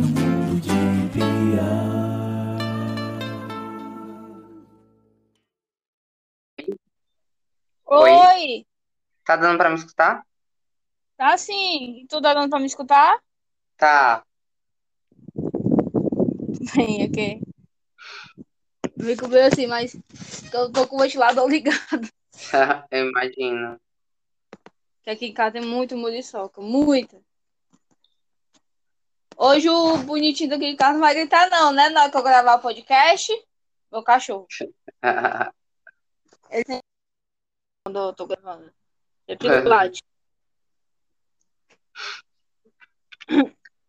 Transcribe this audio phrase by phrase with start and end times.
[0.00, 0.70] no mundo de
[1.12, 1.68] Bia.
[7.86, 8.10] Oi.
[8.12, 8.66] Oi,
[9.24, 10.24] Tá dando pra me escutar?
[11.16, 12.06] tá sim.
[12.08, 13.18] Tu tá dando pra me escutar?
[13.76, 14.24] Tá.
[16.74, 17.40] Bem, ok.
[18.98, 19.96] Fico bem assim, mas
[20.52, 22.08] eu tô com o ventilador ligado.
[22.90, 23.80] Eu imagino.
[25.02, 27.18] Que aqui em casa tem muito muriçoca, muita.
[29.42, 31.88] Hoje o bonitinho em casa não vai gritar não, né?
[31.88, 33.32] Na hora que eu gravar o podcast,
[33.90, 34.46] meu cachorro.
[36.50, 36.78] Ele.
[37.82, 38.70] Quando eu tô gravando.
[39.26, 39.34] É.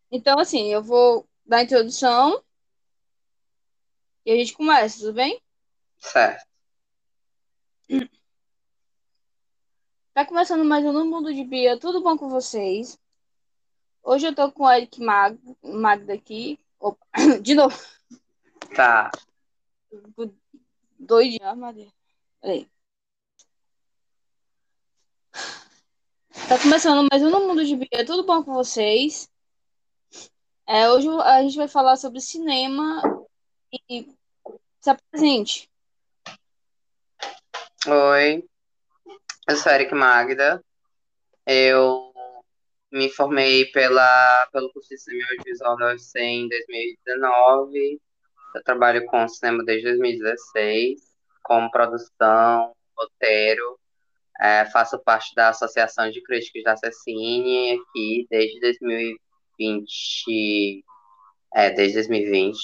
[0.10, 2.42] Então, assim, eu vou dar a introdução
[4.26, 5.42] e a gente começa, tudo bem?
[6.00, 6.46] Certo.
[10.14, 13.01] Tá começando mais um No Mundo de Bia, tudo bom com vocês?
[14.04, 15.38] Hoje eu tô com o Eric Mag...
[15.64, 16.60] Magda aqui.
[16.80, 17.06] Opa,
[17.42, 17.78] de novo,
[18.76, 19.12] Tá.
[20.98, 21.92] doidinho, Maria.
[22.42, 22.68] Peraí.
[26.48, 29.30] Tá começando mais um No Mundo de Bia, tudo bom com vocês?
[30.68, 33.02] É, hoje a gente vai falar sobre cinema
[33.90, 34.08] e
[34.80, 35.70] se apresente.
[37.88, 38.48] Oi.
[39.48, 40.64] Eu sou Eric Magda.
[41.46, 42.11] Eu
[42.92, 48.02] me formei pela, pelo curso de cinema audiovisual da UFC em 2019.
[48.56, 51.00] Eu trabalho com cinema desde 2016,
[51.44, 53.80] com produção, roteiro.
[54.40, 60.84] É, faço parte da Associação de Críticos da Cecine aqui desde 2020.
[61.54, 62.58] É, desde 2020.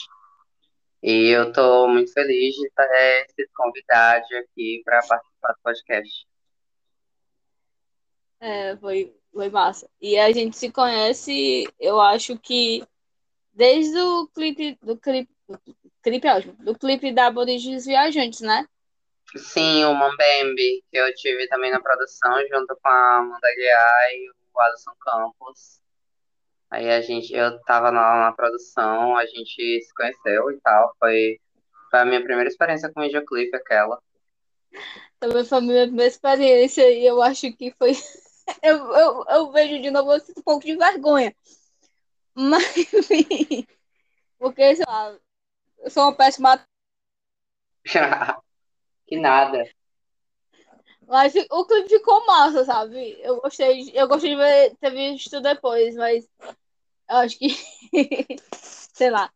[1.04, 6.28] E eu estou muito feliz de ter sido convidado aqui para participar do podcast.
[8.40, 9.88] É, foi, foi massa.
[10.02, 12.84] E a gente se conhece, eu acho que
[13.54, 15.60] desde o clipe do clipe, do
[16.02, 18.68] clipe é ótimo, do clipe da Aborígenes Viajantes, né?
[19.36, 24.32] Sim, o Mambembe, que eu tive também na produção, junto com a Amanda Guiar e
[24.56, 25.80] o Alisson Campos.
[26.72, 30.96] Aí a gente, eu tava na, na produção, a gente se conheceu e tal.
[30.98, 31.40] Foi,
[31.92, 34.02] foi a minha primeira experiência com videoclipe, aquela.
[35.20, 37.94] Também foi a minha primeira experiência e eu acho que foi.
[38.62, 41.36] Eu, eu, eu vejo de novo, eu sinto um pouco de vergonha.
[42.34, 43.66] Mas, enfim,
[44.38, 45.18] porque, sei lá,
[45.80, 46.66] eu sou uma péssima.
[49.08, 49.64] Que nada.
[51.08, 53.18] Mas o clipe ficou massa, sabe?
[53.22, 56.28] Eu gostei, eu gostei de ver, ter visto depois, mas
[57.10, 57.48] eu acho que.
[58.54, 59.32] sei lá.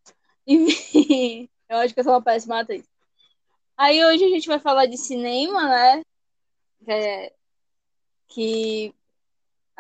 [0.46, 2.86] Enfim, eu acho que eu sou uma péssima atriz.
[3.78, 6.04] Aí hoje a gente vai falar de cinema, né?
[6.88, 7.34] É,
[8.28, 8.94] que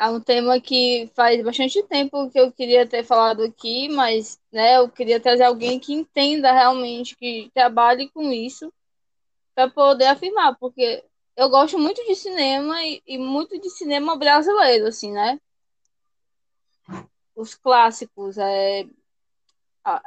[0.01, 4.77] é um tema que faz bastante tempo que eu queria ter falado aqui, mas né,
[4.77, 8.73] eu queria trazer alguém que entenda realmente, que trabalhe com isso,
[9.53, 11.03] para poder afirmar, porque
[11.35, 15.39] eu gosto muito de cinema e, e muito de cinema brasileiro, assim, né?
[17.35, 18.87] Os clássicos, é,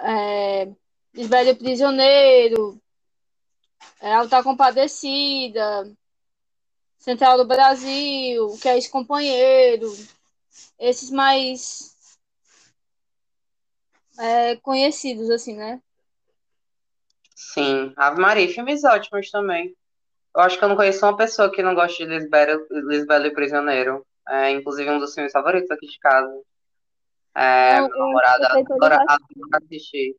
[0.00, 0.72] é,
[1.12, 2.82] Velho Prisioneiro,
[4.00, 5.88] é, Alta Compadecida,
[7.04, 9.92] Central do Brasil, Que é Ex-Companheiro,
[10.78, 12.18] esses mais
[14.18, 15.82] é, conhecidos, assim, né?
[17.36, 19.76] Sim, Ave Maria, filmes ótimos também.
[20.34, 23.34] Eu acho que eu não conheço uma pessoa que não goste de Lisbela, Lisbela e
[23.34, 24.06] Prisioneiro.
[24.26, 26.32] É, inclusive um dos filmes favoritos aqui de casa.
[27.34, 30.16] É, Eu- meu eu namorado todos adora, os- adora assistir.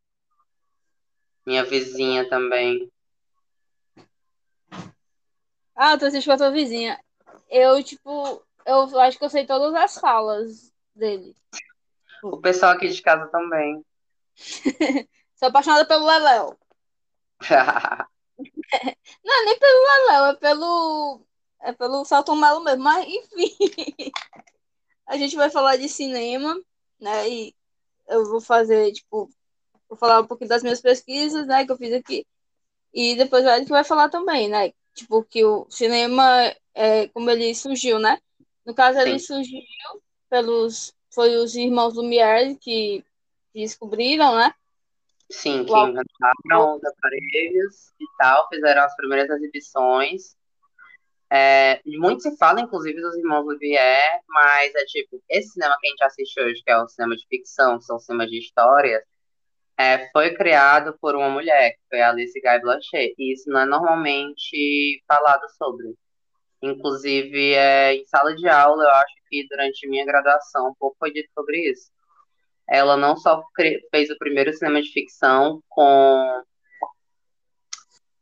[1.47, 2.91] Minha vizinha também.
[5.75, 6.99] Ah, tu assiste com a tua vizinha.
[7.49, 11.35] Eu, tipo, eu acho que eu sei todas as falas dele.
[12.23, 13.85] O pessoal aqui de casa também.
[15.35, 16.57] Sou apaixonada pelo Leléo.
[19.23, 21.21] Não, nem pelo Leléo, é pelo.
[21.61, 22.83] É pelo Salton Melo mesmo.
[22.83, 23.55] Mas, enfim.
[25.07, 26.59] A gente vai falar de cinema,
[26.99, 27.29] né?
[27.29, 27.55] E
[28.07, 29.29] eu vou fazer, tipo,
[29.87, 31.65] vou falar um pouquinho das minhas pesquisas, né?
[31.65, 32.25] Que eu fiz aqui.
[32.93, 34.73] E depois o Eric vai falar também, né?
[34.95, 38.17] Tipo, que o cinema, é, como ele surgiu, né?
[38.65, 39.27] No caso, ele Sim.
[39.27, 39.61] surgiu
[40.29, 40.93] pelos.
[41.13, 43.05] Foi os irmãos Lumière que
[43.55, 44.53] que descobriram, né?
[45.31, 50.35] Sim, que inventaram os aparelhos e tal, fizeram as primeiras exibições.
[51.31, 55.89] É, muito se fala, inclusive, dos irmãos Lumière, mas é tipo, esse cinema que a
[55.89, 59.03] gente assiste hoje, que é o cinema de ficção, são cinemas de histórias,
[59.77, 63.61] é, foi criado por uma mulher, que foi a Alice Guy Blanchet, e isso não
[63.61, 65.93] é normalmente falado sobre.
[66.61, 71.11] Inclusive, é, em sala de aula, eu acho que durante minha graduação, um pouco foi
[71.13, 71.91] dito sobre isso.
[72.69, 73.43] ela não só
[73.91, 76.43] fez o primeiro cinema de ficção com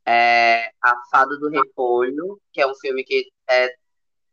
[0.06, 3.74] é, A Fada do Repolho, que é um filme que é,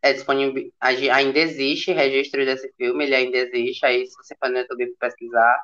[0.02, 4.58] é disponível, ainda existe registro desse filme, ele ainda existe, aí se você for no
[4.60, 5.58] YouTube pesquisar,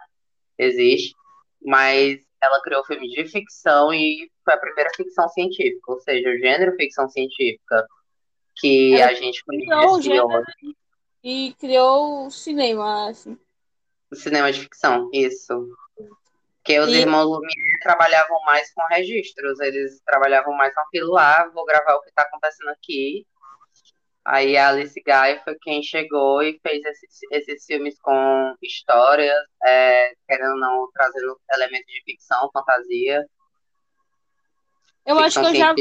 [0.57, 1.15] existe,
[1.61, 6.37] mas ela criou filme de ficção e foi a primeira ficção científica, ou seja, o
[6.37, 7.85] gênero ficção científica
[8.55, 10.75] que Ela a gente conhece hoje.
[11.23, 13.37] E criou o cinema, assim.
[14.11, 15.67] O cinema de ficção, isso.
[16.57, 21.47] Porque os E- irmãos Lumière trabalhavam mais com registros, eles trabalhavam mais com aquilo lá,
[21.53, 23.25] vou gravar o que está acontecendo aqui.
[24.29, 29.33] Aí a Alice Guy foi quem chegou e fez esses, esses filmes com histórias,
[29.65, 33.25] é, querendo ou não, trazendo elementos de ficção, fantasia.
[35.05, 35.73] Eu acho que eu já,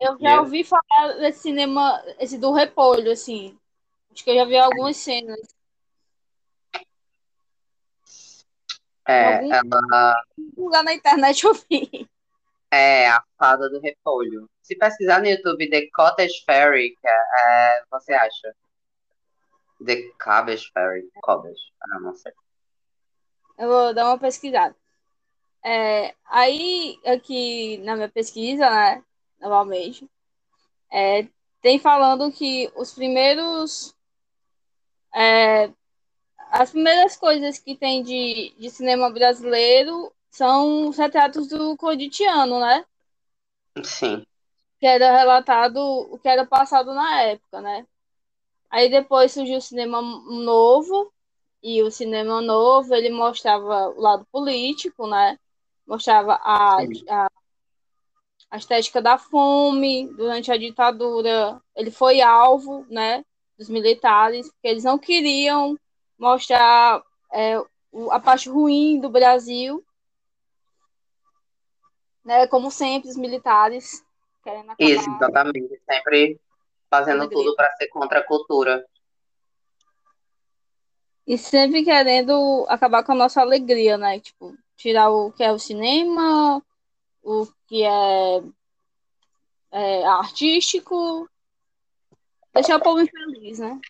[0.00, 3.58] eu já ouvi falar desse cinema, esse do Repolho, assim.
[4.12, 5.40] Acho que eu já vi algumas cenas.
[9.08, 10.22] É, algum- ela
[10.58, 12.06] lugar na internet eu vi.
[12.74, 14.48] É a fada do repolho.
[14.62, 18.54] Se pesquisar no YouTube The Cottage Fairy, é, é, você acha?
[19.84, 21.08] The Cabbage Fairy.
[21.22, 21.72] Cabbage.
[21.80, 22.32] Ah, não sei.
[23.58, 24.74] Eu vou dar uma pesquisada.
[25.64, 29.02] É, aí, aqui na minha pesquisa, né,
[30.90, 31.26] é,
[31.60, 33.94] tem falando que os primeiros.
[35.14, 35.70] é,
[36.50, 42.84] as primeiras coisas que tem de, de cinema brasileiro são os retratos do cotidiano, né?
[43.84, 44.26] Sim.
[44.80, 47.86] Que era relatado o que era passado na época, né?
[48.68, 51.12] Aí depois surgiu o cinema novo,
[51.62, 55.38] e o cinema novo ele mostrava o lado político, né?
[55.86, 56.78] Mostrava a,
[57.08, 57.30] a,
[58.50, 61.62] a estética da fome durante a ditadura.
[61.76, 63.24] Ele foi alvo, né?
[63.56, 65.78] Dos militares, porque eles não queriam
[66.18, 67.00] mostrar
[67.32, 67.56] é,
[68.10, 69.84] a parte ruim do Brasil,
[72.24, 72.46] né?
[72.46, 74.04] Como sempre, os militares
[74.42, 74.90] querendo acabar.
[74.90, 75.80] Isso, exatamente.
[75.88, 76.40] Sempre
[76.90, 78.86] fazendo tudo para ser contra a cultura.
[81.26, 84.20] E sempre querendo acabar com a nossa alegria, né?
[84.20, 86.62] Tipo, tirar o que é o cinema,
[87.22, 88.42] o que é,
[89.72, 91.28] é artístico,
[92.52, 93.80] deixar o povo infeliz, né?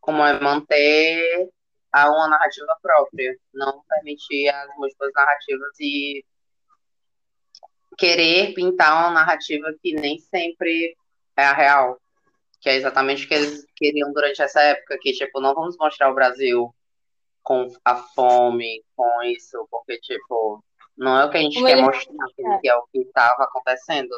[0.00, 1.50] Como é manter
[1.94, 3.38] a uma narrativa própria.
[3.52, 6.24] Não permitir as múltiplas narrativas e
[7.96, 10.96] querer pintar uma narrativa que nem sempre
[11.36, 12.00] é a real.
[12.60, 16.10] Que é exatamente o que eles queriam durante essa época, que, tipo, não vamos mostrar
[16.10, 16.74] o Brasil
[17.44, 20.64] com a fome, com isso, porque, tipo,
[20.96, 24.14] não é o que a gente Como quer mostrar, que é o que estava acontecendo.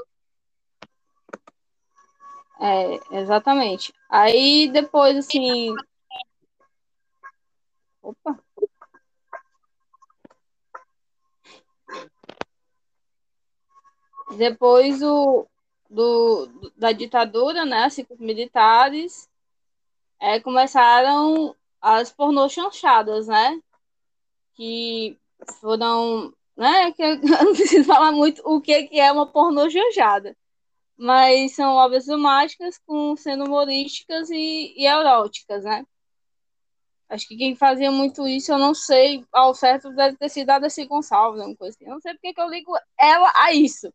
[2.59, 3.93] É, exatamente.
[4.09, 5.75] Aí depois, assim.
[8.07, 8.39] Opa!
[14.39, 15.47] Depois o,
[15.91, 17.85] do, da ditadura, né?
[17.85, 19.29] Assim, os militares,
[20.21, 23.61] é, começaram as pornô chanchadas, né?
[24.55, 25.19] Que
[25.61, 26.33] foram.
[26.57, 30.37] Né, que eu não preciso falar muito o que, que é uma pornô chanchada.
[30.97, 35.85] Mas são obras dramáticas com sendo humorísticas e, e eróticas, né?
[37.09, 40.59] Acho que quem fazia muito isso, eu não sei ao certo, deve ter sido a
[40.59, 41.85] Desi Gonçalves, alguma coisa assim.
[41.87, 43.93] Eu não sei porque que eu ligo ela a isso.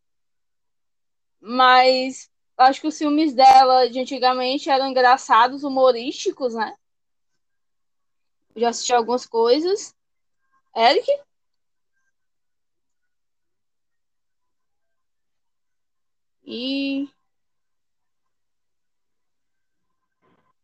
[1.41, 6.73] Mas acho que os filmes dela de antigamente eram engraçados, humorísticos, né?
[8.55, 9.93] Já assisti algumas coisas.
[10.75, 11.05] Eric?
[16.45, 17.09] E.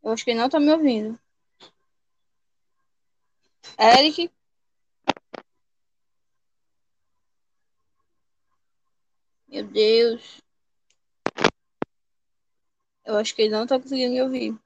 [0.03, 1.19] Eu acho que ele não tá me ouvindo.
[3.77, 4.31] Eric?
[9.47, 10.41] Meu Deus.
[13.05, 14.51] Eu acho que ele não tá conseguindo me ouvir.
[14.51, 14.59] Vou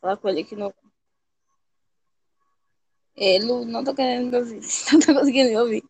[0.00, 0.72] falar com ele aqui no.
[3.16, 4.60] Ele não tá querendo me ouvir.
[4.92, 5.84] Não tá conseguindo me ouvir.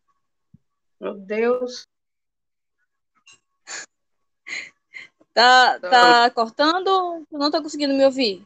[0.98, 1.86] Meu Deus.
[5.34, 7.24] Tá, tá cortando?
[7.30, 8.44] Tu não tá conseguindo me ouvir?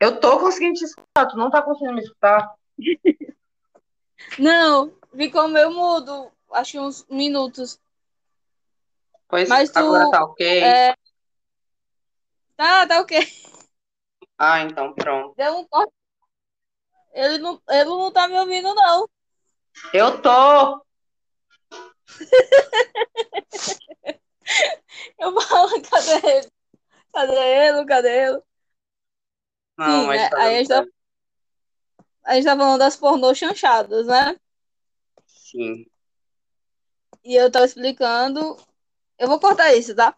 [0.00, 2.54] Eu tô conseguindo te escutar, tu não tá conseguindo me escutar?
[4.38, 6.30] Não, ficou meio mudo.
[6.52, 7.80] Acho que uns minutos.
[9.28, 10.62] Pois Mas tu- agora tá ok?
[10.62, 10.94] É...
[12.56, 13.18] Tá, tá ok.
[14.38, 15.34] Ah, então pronto.
[15.36, 15.92] Deu um corte.
[17.12, 19.08] Ele não, ele não tá me ouvindo, não.
[19.92, 20.84] Eu tô!
[25.18, 26.48] Eu falo, cadê ele?
[27.12, 27.86] Cadê ele?
[27.86, 28.42] Cadê ele?
[29.78, 30.93] Não, Sim, mas é, tá aí eu já- certo.
[32.24, 34.36] A gente tá falando das pornô chanchadas, né?
[35.26, 35.86] Sim.
[37.22, 38.56] E eu tava explicando.
[39.18, 40.16] Eu vou cortar isso, tá?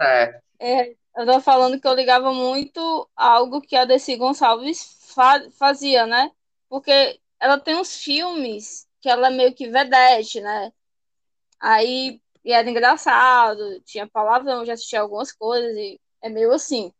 [0.00, 0.40] É.
[0.64, 6.06] É, eu tava falando que eu ligava muito algo que a Desi Gonçalves fa fazia,
[6.06, 6.30] né?
[6.68, 10.72] Porque ela tem uns filmes que ela é meio que vedete, né?
[11.58, 16.92] Aí e era engraçado, tinha palavrão, já assisti algumas coisas e é meio assim,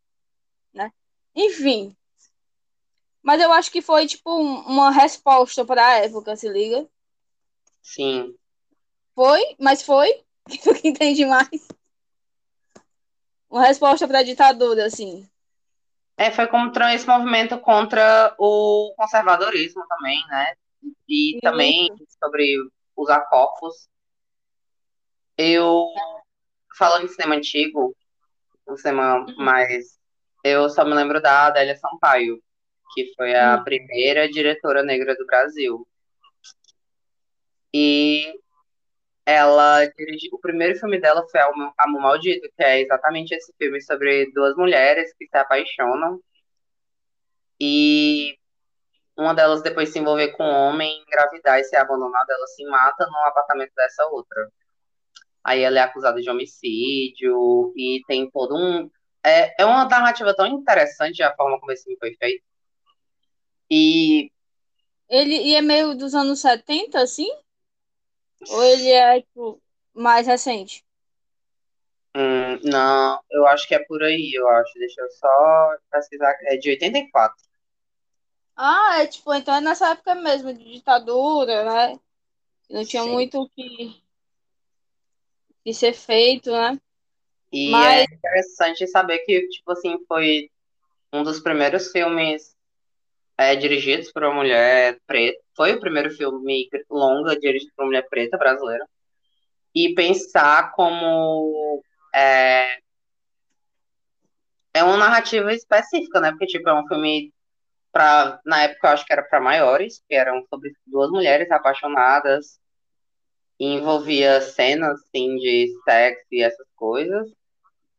[0.72, 0.92] né?
[1.34, 1.96] Enfim.
[3.22, 6.86] Mas eu acho que foi tipo uma resposta para a época, se liga?
[7.80, 8.36] Sim.
[9.14, 11.48] Foi, mas foi, que tu entende mais.
[13.48, 15.28] Uma resposta para a ditadura, assim.
[16.16, 20.54] É, foi contra esse movimento contra o conservadorismo também, né?
[21.08, 21.40] E Isso.
[21.42, 21.88] também
[22.22, 22.56] sobre
[22.96, 23.88] usar corpos.
[25.36, 25.88] Eu,
[26.76, 27.94] falando em cinema antigo,
[28.68, 29.36] um cinema Uhum.
[29.36, 29.98] mais.
[30.44, 32.42] Eu só me lembro da Adélia Sampaio,
[32.92, 33.64] que foi a Hum.
[33.64, 35.86] primeira diretora negra do Brasil.
[37.74, 38.34] E
[39.26, 40.30] ela dirigiu.
[40.34, 44.56] O primeiro filme dela foi Amor Amor Maldito, que é exatamente esse filme sobre duas
[44.56, 46.20] mulheres que se apaixonam.
[47.60, 48.36] E
[49.16, 53.06] uma delas depois se envolver com um homem, engravidar e ser abandonada, ela se mata
[53.06, 54.50] no apartamento dessa outra.
[55.44, 58.90] Aí ela é acusada de homicídio e tem todo um.
[59.24, 62.44] É, é uma narrativa tão interessante a forma como esse filme foi feito.
[63.78, 64.30] E
[65.08, 67.28] Ele e é meio dos anos 70, assim?
[68.46, 69.60] Ou ele é tipo,
[69.94, 70.84] mais recente?
[72.16, 74.72] hum, não, eu acho que é por aí, eu acho.
[74.78, 76.34] Deixa eu só pesquisar.
[76.44, 77.42] É de 84.
[78.56, 82.00] Ah, é tipo, então é nessa época mesmo de ditadura, né?
[82.70, 83.06] Não tinha Sim.
[83.06, 84.02] muito o que,
[85.64, 86.78] que ser feito, né?
[87.52, 90.50] E Mas- é interessante saber que, tipo assim, foi
[91.12, 92.51] um dos primeiros filmes
[93.42, 95.38] é, dirigidos por uma mulher preta.
[95.56, 98.86] Foi o primeiro filme longa dirigido por uma mulher preta brasileira.
[99.74, 101.82] E pensar como
[102.14, 102.78] é,
[104.74, 106.30] é uma narrativa específica, né?
[106.30, 107.32] Porque, tipo, é um filme
[107.92, 112.60] pra, na época eu acho que era para maiores, que eram sobre duas mulheres apaixonadas.
[113.58, 117.28] E envolvia cenas, assim, de sexo e essas coisas.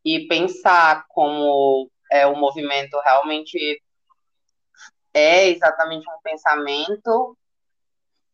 [0.06, 3.82] E pensar como é o movimento realmente
[5.14, 7.38] é exatamente um pensamento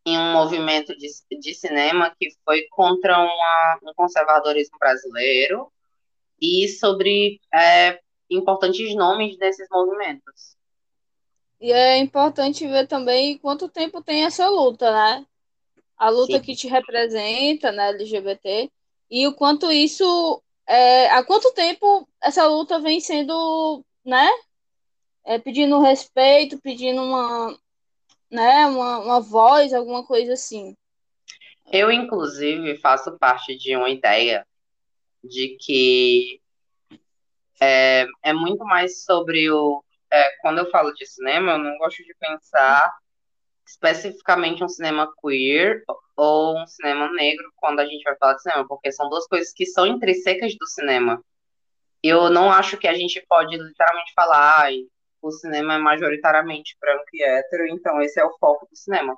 [0.05, 1.07] em um movimento de,
[1.39, 5.71] de cinema que foi contra uma, um conservadorismo brasileiro
[6.41, 10.57] e sobre é, importantes nomes desses movimentos.
[11.59, 15.25] E é importante ver também quanto tempo tem essa luta, né?
[15.97, 16.41] A luta Sim.
[16.41, 18.71] que te representa, né, LGBT,
[19.11, 24.29] e o quanto isso, é, há quanto tempo essa luta vem sendo, né,
[25.29, 27.55] é, pedindo respeito, pedindo uma,
[28.31, 30.75] né, uma, uma voz, alguma coisa assim.
[31.71, 34.43] Eu, inclusive, faço parte de uma ideia
[35.23, 36.41] de que
[37.61, 39.83] é, é muito mais sobre o.
[40.11, 42.91] é, quando eu falo de cinema, eu não gosto de pensar
[43.67, 45.83] especificamente um cinema queer
[46.17, 49.53] ou um cinema negro quando a gente vai falar de cinema, porque são duas coisas
[49.53, 51.23] que são intrinsecas do cinema.
[52.01, 54.71] Eu não acho que a gente pode literalmente falar,
[55.21, 59.17] o cinema é majoritariamente branco e hétero, então esse é o foco do cinema.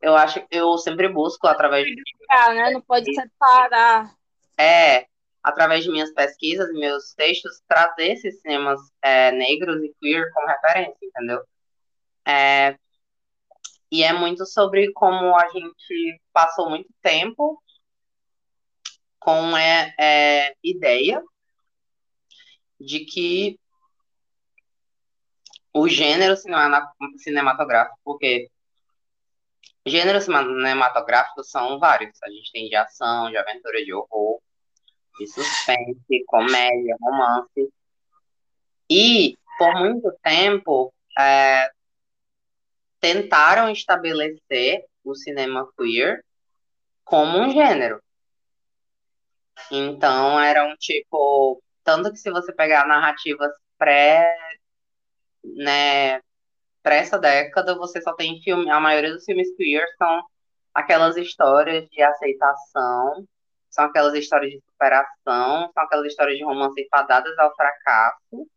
[0.00, 1.94] Eu acho, eu sempre busco através de
[2.30, 2.70] Ah, né?
[2.70, 4.14] Não pode separar.
[4.58, 5.06] é,
[5.42, 10.46] através de minhas pesquisas e meus textos, trazer esses cinemas é, negros e queer como
[10.48, 11.42] referência, entendeu?
[12.26, 12.76] É,
[13.90, 17.62] e é muito sobre como a gente passou muito tempo
[19.18, 21.22] com é, é, ideia
[22.80, 23.58] de que
[25.72, 28.48] o gênero cinema- cinematográfico, porque
[29.86, 32.22] gêneros cinematográficos são vários.
[32.22, 34.40] A gente tem de ação, de aventura, de horror,
[35.18, 37.72] de suspense, comédia, romance.
[38.88, 41.70] E, por muito tempo, é,
[43.00, 46.24] tentaram estabelecer o cinema queer
[47.04, 48.02] como um gênero.
[49.70, 51.62] Então, era um tipo.
[51.84, 54.36] Tanto que, se você pegar narrativas pré.
[55.44, 56.20] Né,
[56.82, 58.70] pré essa década, você só tem filme.
[58.70, 60.22] A maioria dos filmes queer são
[60.74, 63.26] aquelas histórias de aceitação,
[63.70, 68.48] são aquelas histórias de superação, são aquelas histórias de romance fadadas ao fracasso.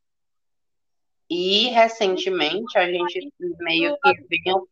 [1.29, 4.69] E recentemente a gente meio que viu.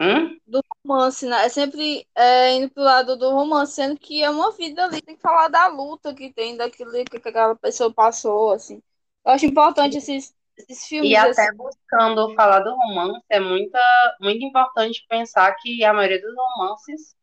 [0.00, 0.36] Hum?
[0.46, 1.46] do romance, né?
[1.46, 5.16] É sempre é, indo pro lado do romance, sendo que é uma vida ali, tem
[5.16, 8.82] que falar da luta que tem, daquilo que aquela pessoa passou, assim.
[9.24, 11.10] Eu acho importante esses, esses filmes.
[11.10, 13.80] E assim, até buscando falar do romance, é muita,
[14.20, 17.14] muito importante pensar que a maioria dos romances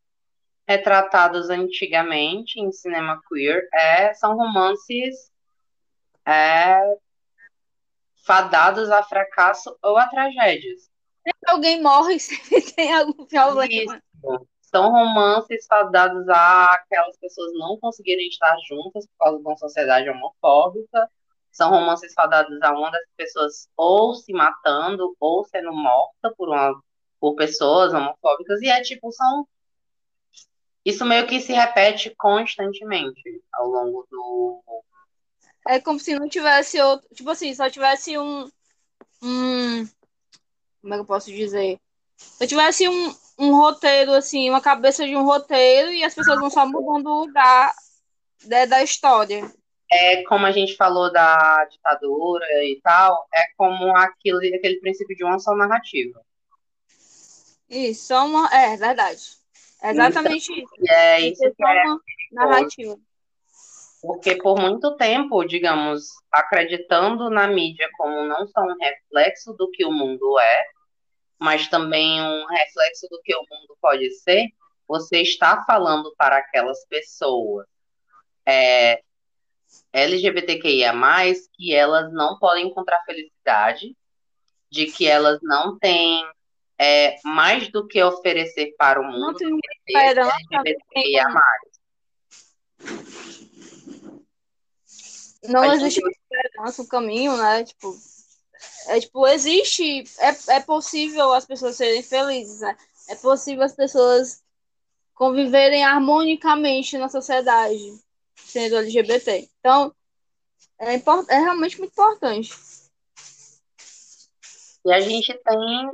[0.68, 5.32] retratados antigamente em cinema queer é, são romances
[6.26, 6.80] é,
[8.26, 10.90] fadados a fracasso ou a tragédias.
[11.48, 13.68] alguém morre, sempre tem algum problema.
[13.70, 14.48] Isso.
[14.62, 20.10] São romances fadados a aquelas pessoas não conseguirem estar juntas por causa de uma sociedade
[20.10, 21.10] homofóbica.
[21.52, 26.82] São romances fadados a uma das pessoas ou se matando ou sendo morta por, uma,
[27.20, 28.62] por pessoas homofóbicas.
[28.62, 29.48] E é tipo, são.
[30.84, 34.64] Isso meio que se repete constantemente ao longo do.
[35.68, 37.08] É como se não tivesse outro.
[37.14, 38.50] Tipo assim, só tivesse um.
[39.22, 39.88] um
[40.82, 41.80] como é que eu posso dizer?
[42.16, 46.50] Se tivesse um, um roteiro, assim, uma cabeça de um roteiro e as pessoas vão
[46.50, 47.74] só mudando o lugar
[48.46, 49.52] da, da história.
[49.92, 55.24] É como a gente falou da ditadura e tal, é como aquilo, aquele princípio de
[55.24, 56.22] uma só narrativa.
[57.70, 58.50] Isso, só uma.
[58.54, 59.22] É, verdade.
[59.82, 60.74] É exatamente isso.
[60.80, 61.52] E é isso é,
[61.84, 62.98] uma narrativa.
[64.02, 69.84] porque por muito tempo, digamos, acreditando na mídia como não só um reflexo do que
[69.86, 70.64] o mundo é,
[71.40, 74.48] mas também um reflexo do que o mundo pode ser,
[74.88, 77.66] você está falando para aquelas pessoas
[78.46, 79.02] é,
[79.94, 80.94] LGBTQIA+,
[81.54, 83.96] que elas não podem encontrar felicidade,
[84.70, 86.26] de que elas não têm
[86.80, 91.26] é, mais do que oferecer para o Não mundo tem que não LGBTQIA+.
[95.44, 97.64] Não existe esperança, um caminho, né?
[97.64, 97.96] Tipo,
[98.88, 102.78] é tipo, existe, é, é possível as pessoas serem felizes, né?
[103.10, 104.44] É possível as pessoas
[105.14, 107.78] conviverem harmonicamente na sociedade,
[108.36, 109.50] sendo LGBT.
[109.60, 109.94] Então,
[110.80, 112.52] é, import, é realmente muito importante.
[114.84, 115.92] E a gente tem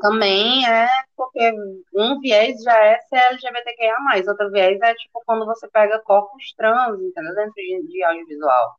[0.00, 1.52] também é porque
[1.94, 3.96] um viés já é ser LGBTQIA+,
[4.28, 7.34] outro viés é tipo quando você pega corpos trans, entendeu?
[7.34, 8.76] Dentro de, de audiovisual.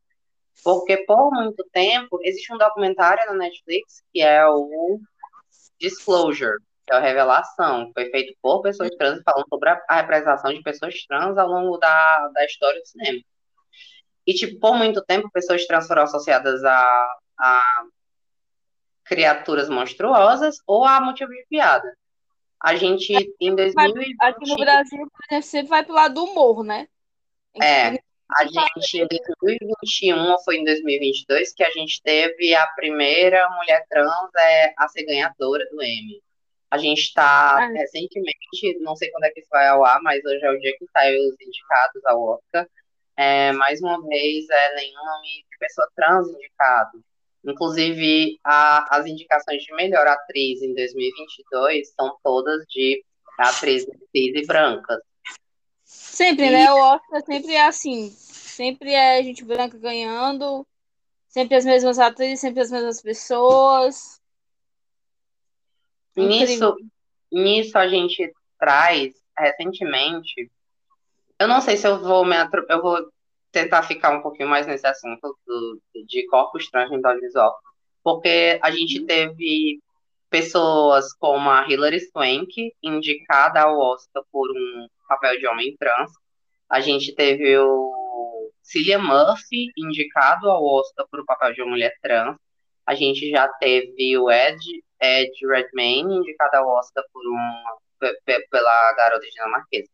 [0.63, 4.99] Porque por muito tempo, existe um documentário na Netflix que é o
[5.79, 10.61] Disclosure, é a Revelação, foi feito por pessoas trans falando sobre a, a representação de
[10.61, 13.21] pessoas trans ao longo da, da história do cinema.
[14.25, 17.83] E, tipo, por muito tempo, pessoas trans foram associadas a, a
[19.03, 21.91] criaturas monstruosas ou a motivo de piada.
[22.61, 24.15] A gente, em 2020...
[24.21, 26.87] Aqui no Brasil, sempre vai pro lado do humor, né?
[27.61, 27.99] É,
[28.33, 33.85] a gente, em 2021 ou foi em 2022 que a gente teve a primeira mulher
[33.89, 36.21] trans é, a ser ganhadora do Emmy.
[36.71, 37.67] A gente está Ah.
[37.67, 40.73] recentemente, não sei quando é que isso vai ao ar, mas hoje é o dia
[40.79, 42.65] que saiu os indicados ao Oscar.
[43.17, 47.03] É, mais uma vez, é nenhum nome de pessoa trans indicado.
[47.43, 53.03] Inclusive, a- as indicações de melhor atriz em 2022 são todas de
[53.37, 55.01] atrizes e brancas.
[55.83, 56.71] Sempre, E- né?
[56.71, 58.09] O Oscar sempre é assim.
[58.11, 60.65] Sempre é gente branca ganhando.
[61.27, 64.20] Sempre as mesmas atrizes, sempre as mesmas pessoas.
[66.15, 66.75] Nisso,
[67.31, 70.51] nisso a gente traz recentemente.
[71.39, 72.35] Eu não sei se eu vou me
[72.69, 73.09] eu vou
[73.51, 77.57] tentar ficar um pouquinho mais nesse assunto do, de corpos trans no audiovisual,
[78.03, 79.79] porque a gente teve
[80.29, 86.09] pessoas como a Hilary Swank indicada ao Oscar por um papel de homem trans.
[86.69, 91.93] A gente teve o Cillian Murphy indicado ao Oscar por um papel de uma mulher
[92.01, 92.37] trans.
[92.85, 94.57] A gente já teve o Ed,
[95.01, 97.63] Ed Redmayne indicado ao Oscar por um,
[98.25, 99.89] pe- pela garota dinamarquesa.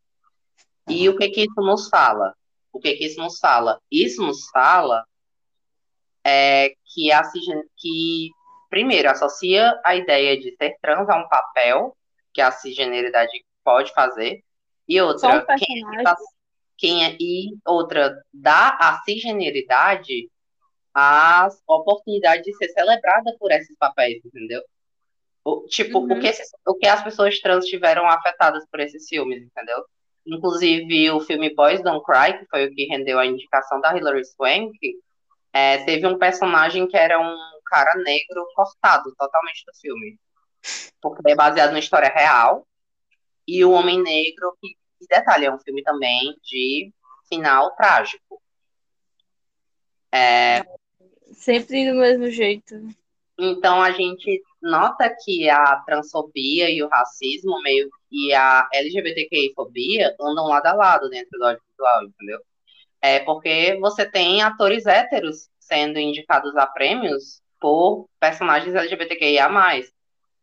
[0.89, 2.33] E o que que isso nos fala?
[2.71, 3.79] O que que isso nos fala?
[3.91, 5.05] Isso nos fala
[6.23, 7.21] é que, a,
[7.77, 8.29] que
[8.69, 11.95] primeiro, associa a ideia de ser trans a um papel
[12.33, 13.31] que a cisgeneridade
[13.63, 14.43] pode fazer,
[14.87, 16.25] e outra, quem, personagem.
[16.77, 20.29] quem é, e outra, dá à cisgeneridade
[20.93, 24.61] a oportunidade de ser celebrada por esses papéis, entendeu?
[25.49, 26.11] O, tipo, Uhum.
[26.17, 29.81] o, que esses- o que as pessoas trans tiveram afetadas por esses filmes, entendeu?
[30.25, 34.25] Inclusive, o filme Boys Don't Cry, que foi o que rendeu a indicação da Hilary
[34.25, 34.77] Swank,
[35.53, 40.19] é, teve um personagem que era um cara negro cortado totalmente do filme.
[41.01, 42.67] Porque é baseado numa história real.
[43.47, 46.91] E o Homem Negro, que, e detalhe, é um filme também de
[47.29, 48.41] final trágico.
[50.11, 50.65] É,
[51.31, 52.75] Sempre do mesmo jeito.
[53.37, 60.47] então a gente nota que a transfobia e o racismo meio e a LGBTQI-fobia andam
[60.47, 62.39] lado a lado dentro do audiovisual, entendeu?
[63.01, 69.49] É porque você tem atores héteros sendo indicados a prêmios por personagens LGBTQIA+.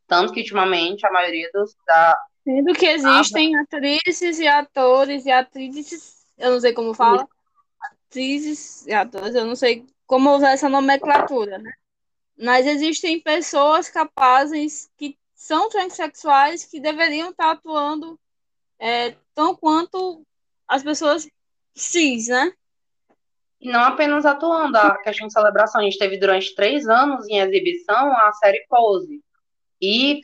[0.07, 1.75] Tanto que, ultimamente, a maioria dos...
[1.87, 2.17] Da...
[2.45, 7.27] Sendo que existem atrizes e atores e atrizes, eu não sei como fala,
[7.81, 11.73] atrizes e atores, eu não sei como usar essa nomenclatura, né?
[12.37, 18.19] Mas existem pessoas capazes que são transexuais que deveriam estar atuando
[18.79, 20.27] é, tão quanto
[20.67, 21.29] as pessoas
[21.75, 22.53] cis, né?
[23.61, 25.81] E não apenas atuando, a questão de celebração.
[25.81, 29.23] A gente teve durante três anos em exibição a série Pose.
[29.81, 30.21] E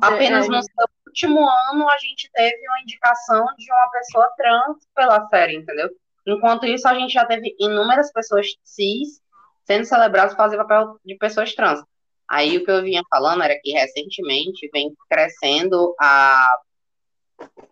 [0.00, 4.78] apenas é, no seu último ano a gente teve uma indicação de uma pessoa trans
[4.94, 5.90] pela série, entendeu?
[6.26, 9.20] Enquanto isso, a gente já teve inúmeras pessoas cis
[9.64, 11.82] sendo celebradas fazer papel de pessoas trans.
[12.28, 16.48] Aí o que eu vinha falando era que recentemente vem crescendo a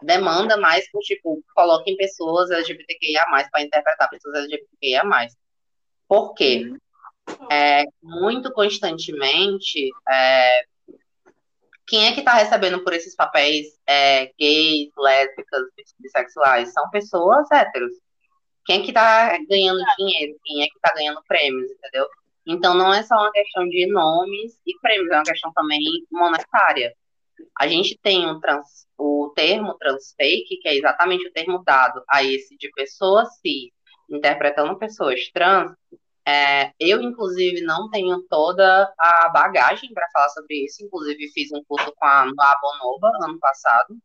[0.02, 5.02] demanda mais por, tipo, coloquem pessoas LGBTQIA+, para interpretar pessoas LGBTQIA+.
[6.08, 6.64] Por quê?
[6.66, 7.48] Uhum.
[7.52, 10.62] É, muito constantemente, é,
[11.86, 15.62] quem é que está recebendo por esses papéis é, gays, lésbicas,
[15.98, 16.72] bissexuais?
[16.72, 17.92] São pessoas héteros.
[18.68, 20.38] Quem é que está ganhando dinheiro?
[20.44, 22.06] Quem é que está ganhando prêmios, entendeu?
[22.46, 25.80] Então não é só uma questão de nomes e prêmios, é uma questão também
[26.12, 26.92] monetária.
[27.58, 32.22] A gente tem um trans, o termo transfake, que é exatamente o termo dado a
[32.22, 33.70] esse de pessoas cis
[34.10, 35.72] interpretando pessoas trans.
[36.26, 40.84] É, eu, inclusive, não tenho toda a bagagem para falar sobre isso.
[40.84, 43.96] Inclusive, fiz um curso com a Noa Bonoba ano passado,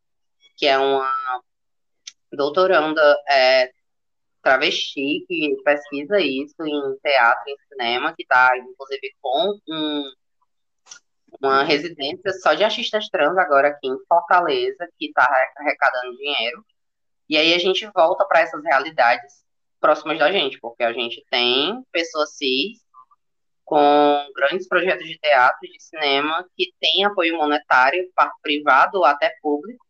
[0.56, 1.42] que é uma
[2.32, 3.72] doutoranda é,
[4.44, 10.12] travesti que pesquisa isso em teatro e cinema, que está, inclusive, com um,
[11.42, 15.28] uma residência só de artistas trans agora aqui em Fortaleza, que está
[15.58, 16.64] arrecadando dinheiro.
[17.30, 19.44] E aí a gente volta para essas realidades
[19.80, 22.84] próximas da gente, porque a gente tem pessoas cis
[23.66, 28.10] com grandes projetos de teatro e de cinema que têm apoio monetário,
[28.42, 29.86] privado ou até público,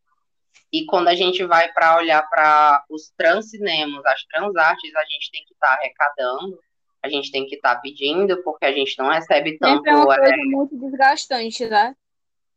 [0.74, 5.46] e quando a gente vai para olhar para os transcinemas, as transartes, a gente tem
[5.46, 6.60] que estar tá arrecadando,
[7.04, 9.76] a gente tem que estar tá pedindo, porque a gente não recebe tanto.
[9.76, 10.38] Sempre é uma coisa é...
[10.38, 11.96] muito desgastante, né?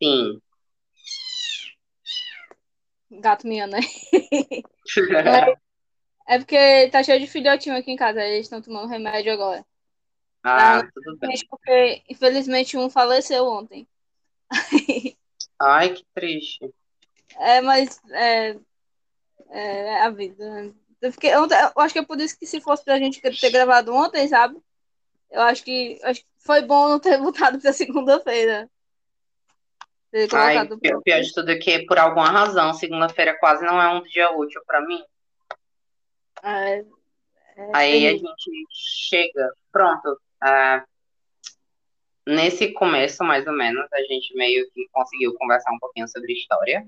[0.03, 0.41] Sim.
[3.11, 3.81] Gato minha, né?
[6.27, 9.63] é, é porque tá cheio de filhotinho aqui em casa, eles estão tomando remédio agora.
[10.43, 11.35] Ah, ah tudo bem.
[11.51, 13.87] Porque, infelizmente, um faleceu ontem.
[15.61, 16.73] Ai, que triste.
[17.39, 18.57] É, mas é,
[19.51, 20.75] é, é a vida.
[21.01, 23.51] Eu, fiquei, eu, eu, acho que é por isso que se fosse pra gente ter
[23.51, 24.57] gravado ontem, sabe?
[25.31, 28.71] Eu acho que, acho que foi bom não ter voltado pra segunda-feira.
[30.33, 34.03] Ai, o pior de tudo é que, por alguma razão, segunda-feira quase não é um
[34.03, 35.03] dia útil para mim.
[36.43, 40.19] É, é, Aí a gente chega, pronto.
[40.43, 40.83] É,
[42.27, 46.87] nesse começo, mais ou menos, a gente meio que conseguiu conversar um pouquinho sobre história.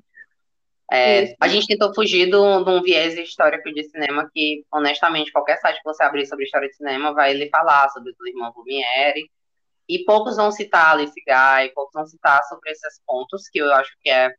[0.90, 5.76] É, a gente tentou fugir de um viés histórico de cinema que, honestamente, qualquer site
[5.76, 9.30] que você abrir sobre história de cinema vai lhe falar sobre o irmão Lumière.
[9.86, 13.94] E poucos vão citar Alice Guy, poucos vão citar sobre esses pontos que eu acho
[14.00, 14.34] que é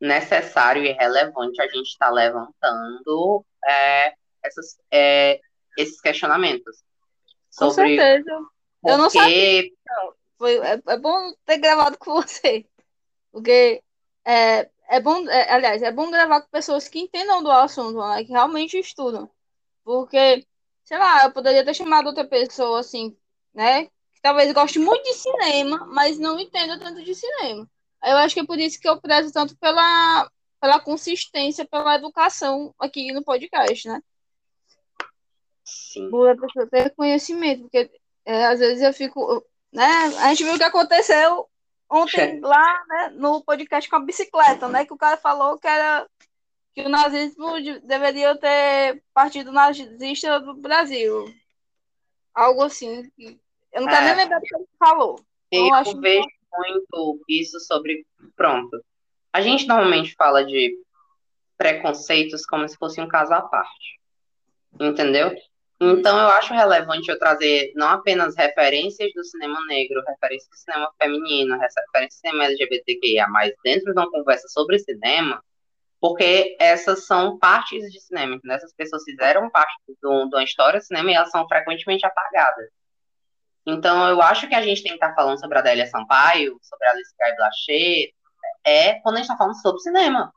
[0.00, 5.40] necessário e relevante a gente estar tá levantando é, essas, é,
[5.76, 6.82] esses questionamentos.
[7.56, 8.30] Com certeza.
[8.84, 9.64] Eu não sabia.
[10.38, 12.64] Foi, é, é bom ter gravado com você.
[13.32, 13.82] Porque
[14.24, 18.24] é, é bom, é, aliás, é bom gravar com pessoas que entendam do assunto, né,
[18.24, 19.30] que realmente estudam.
[19.84, 20.46] Porque,
[20.84, 23.16] sei lá, eu poderia ter chamado outra pessoa, assim,
[23.52, 27.68] né, que talvez goste muito de cinema, mas não entenda tanto de cinema.
[28.02, 32.74] Eu acho que é por isso que eu prezo tanto pela, pela consistência, pela educação
[32.78, 34.00] aqui no podcast, né?
[35.64, 36.10] Sim.
[36.10, 37.90] Por a pessoa ter conhecimento, porque
[38.24, 39.84] é, às vezes eu fico, né,
[40.18, 41.46] a gente viu o que aconteceu
[41.90, 44.84] ontem lá né, no podcast com a bicicleta, né?
[44.84, 46.06] Que o cara falou que era
[46.74, 51.24] que o nazismo deveria ter partido nazista do Brasil.
[52.34, 53.10] Algo assim.
[53.72, 54.06] Eu não quero é.
[54.06, 55.20] nem lembrar do que ele falou.
[55.50, 58.06] Eu, eu acho vejo muito isso sobre.
[58.36, 58.82] Pronto.
[59.32, 60.76] A gente normalmente fala de
[61.56, 63.98] preconceitos como se fosse um caso à parte.
[64.78, 65.34] Entendeu?
[65.80, 70.92] Então, eu acho relevante eu trazer não apenas referências do cinema negro, referências do cinema
[71.00, 75.40] feminino, referências do cinema LGBTQIA, mas dentro de uma conversa sobre cinema,
[76.00, 78.56] porque essas são partes de cinema, entendeu?
[78.56, 82.70] Essas pessoas fizeram parte de uma história de cinema e elas são frequentemente apagadas.
[83.64, 86.88] Então, eu acho que a gente tem que estar falando sobre a Adélia Sampaio, sobre
[86.88, 88.10] a Alice Guy Blaché,
[88.64, 90.32] é quando a gente está falando sobre cinema.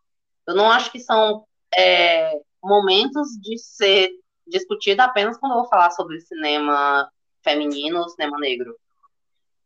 [0.45, 4.11] Eu não acho que são é, momentos de ser
[4.51, 7.09] discutida apenas quando eu vou falar sobre cinema
[7.41, 8.75] feminino no cinema negro.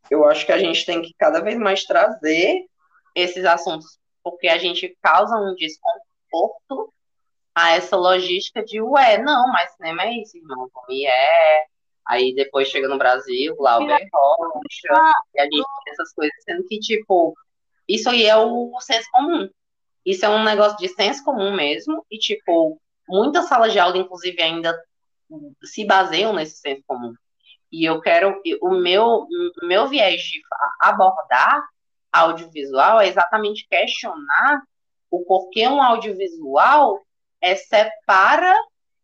[0.10, 2.66] Eu acho que a gente tem que cada vez mais trazer
[3.14, 6.94] esses assuntos, porque a gente causa um desconforto
[7.54, 11.66] a essa logística de, ué, não, mas cinema é isso, irmão, como é.
[12.06, 16.78] Aí depois chega no Brasil, Lauber Rocha, e a gente tem essas coisas, sendo que,
[16.80, 17.34] tipo,
[17.88, 19.50] isso aí é o senso comum.
[20.06, 24.42] Isso é um negócio de senso comum mesmo, e, tipo, muitas salas de aula, inclusive,
[24.42, 24.78] ainda
[25.64, 27.14] se baseiam nesse senso comum.
[27.72, 29.28] E eu quero, o meu,
[29.62, 30.42] o meu viés de
[30.82, 31.62] abordar
[32.12, 34.62] audiovisual é exatamente questionar
[35.12, 37.06] o porquê um audiovisual
[37.42, 38.54] é, separa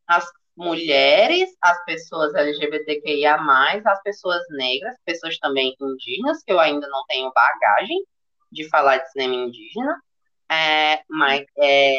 [0.08, 3.36] as mulheres, as pessoas LGBTQIA+,
[3.86, 8.04] as pessoas negras, pessoas também indígenas, que eu ainda não tenho bagagem
[8.52, 10.02] de falar de cinema indígena,
[10.50, 11.94] é, mas é,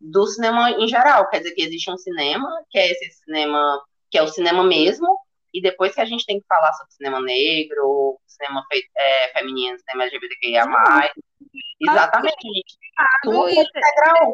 [0.00, 4.16] do cinema em geral, quer dizer que existe um cinema, que é esse cinema, que
[4.16, 5.06] é o cinema mesmo,
[5.52, 9.78] e depois que a gente tem que falar sobre cinema negro, cinema fe, é, feminino,
[9.78, 10.66] cinema LGBTQIA+,
[11.80, 12.78] exatamente, gente,
[13.22, 14.32] tudo é integral.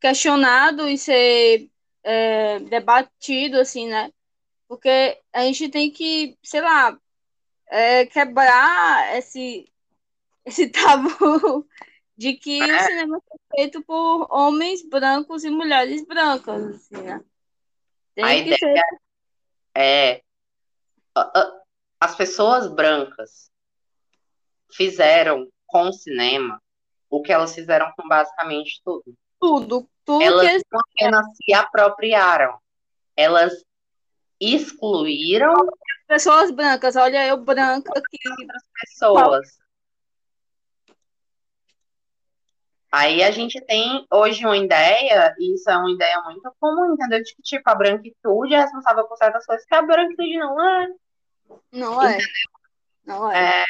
[0.00, 1.68] questionado e ser
[2.02, 4.10] é, debatido, assim, né?
[4.68, 6.96] Porque a gente tem que, sei lá,
[7.68, 9.70] é, quebrar esse,
[10.46, 11.66] esse tabu
[12.20, 17.24] de que o cinema é feito por homens brancos e mulheres brancas, assim, né?
[18.14, 18.82] Tem a ideia ser...
[19.74, 20.22] é
[21.98, 23.50] as pessoas brancas
[24.70, 26.62] fizeram com o cinema
[27.08, 29.88] o que elas fizeram com basicamente tudo tudo.
[30.04, 32.58] tudo elas que não apenas se apropriaram,
[33.16, 33.64] elas
[34.38, 35.54] excluíram
[36.06, 36.96] pessoas brancas.
[36.96, 38.18] Olha, eu branca aqui.
[38.28, 39.59] Outras pessoas.
[42.92, 47.22] Aí a gente tem hoje uma ideia, e isso é uma ideia muito comum, entendeu?
[47.22, 50.88] De que, tipo, a branquitude é responsável por certas coisas que a branquitude não é.
[51.72, 52.14] Não é.
[52.14, 52.26] Entendeu?
[53.06, 53.62] Não é.
[53.62, 53.64] é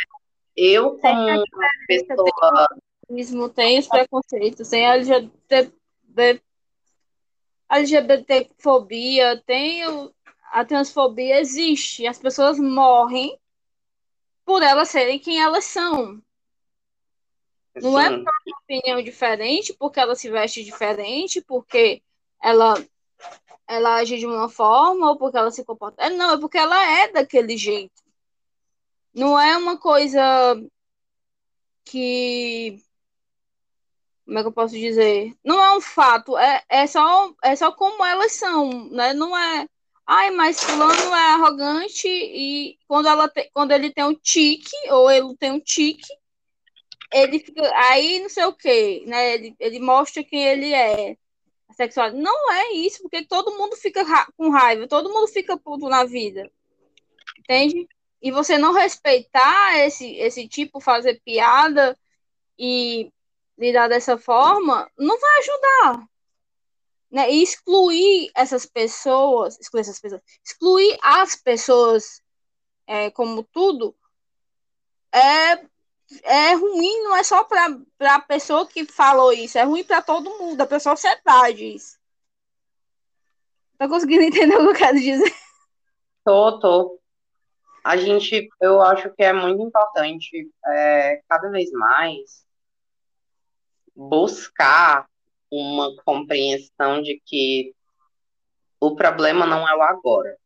[0.56, 1.44] eu, como
[1.86, 2.68] pessoa
[3.10, 5.72] racismo, tem os preconceitos, tem a LGBT,
[7.70, 10.12] LGBTfobia, tem o,
[10.50, 12.06] a transfobia, existe.
[12.06, 13.38] As pessoas morrem
[14.44, 16.20] por elas serem quem elas são.
[17.76, 18.14] Não é Sim.
[18.14, 22.02] é por uma opinião diferente, porque ela se veste diferente, porque
[22.42, 22.74] ela,
[23.66, 26.02] ela age de uma forma, ou porque ela se comporta.
[26.02, 28.02] É, não, é porque ela é daquele jeito.
[29.14, 30.20] Não é uma coisa
[31.84, 32.82] que
[34.30, 35.34] como é que eu posso dizer?
[35.44, 39.12] Não é um fato, é, é, só, é só como elas são, né?
[39.12, 39.66] Não é.
[40.06, 45.10] Ai, mas fulano é arrogante e quando, ela te, quando ele tem um tique, ou
[45.10, 46.06] ele tem um tique,
[47.12, 47.62] ele fica.
[47.90, 49.34] Aí não sei o quê, né?
[49.34, 51.16] Ele, ele mostra quem ele é.
[51.76, 52.12] Sexual.
[52.12, 56.04] Não é isso, porque todo mundo fica ra com raiva, todo mundo fica puto na
[56.04, 56.50] vida.
[57.38, 57.88] Entende?
[58.20, 61.96] E você não respeitar esse, esse tipo, fazer piada
[62.58, 63.10] e
[63.58, 66.08] lidar dessa forma, não vai ajudar.
[67.10, 67.30] Né?
[67.30, 72.22] E excluir essas pessoas, excluir essas pessoas, excluir as pessoas
[72.86, 73.96] é, como tudo,
[75.12, 75.69] é,
[76.22, 80.38] é ruim, não é só para a pessoa que falou isso, é ruim para todo
[80.38, 81.98] mundo, para a sociedade isso.
[83.78, 85.34] Tá conseguindo entender o que eu quero dizer?
[86.24, 87.00] Tô, tô.
[87.82, 92.44] A gente, eu acho que é muito importante, é, cada vez mais,
[93.96, 95.08] buscar
[95.50, 97.74] uma compreensão de que
[98.78, 100.36] o problema não é o agora.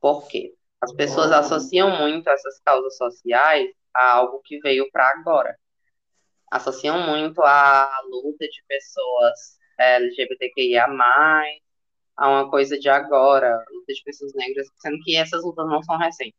[0.00, 0.54] Por quê?
[0.80, 5.58] As pessoas associam muito essas causas sociais a algo que veio para agora.
[6.50, 10.86] Associam muito a luta de pessoas LGBTQIA,
[12.16, 15.96] a uma coisa de agora, luta de pessoas negras, sendo que essas lutas não são
[15.96, 16.38] recentes.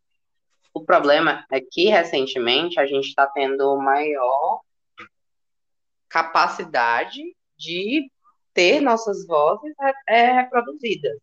[0.73, 4.61] O problema é que, recentemente, a gente está tendo maior
[6.07, 7.21] capacidade
[7.57, 8.11] de
[8.53, 9.73] ter nossas vozes
[10.07, 11.17] é, reproduzidas.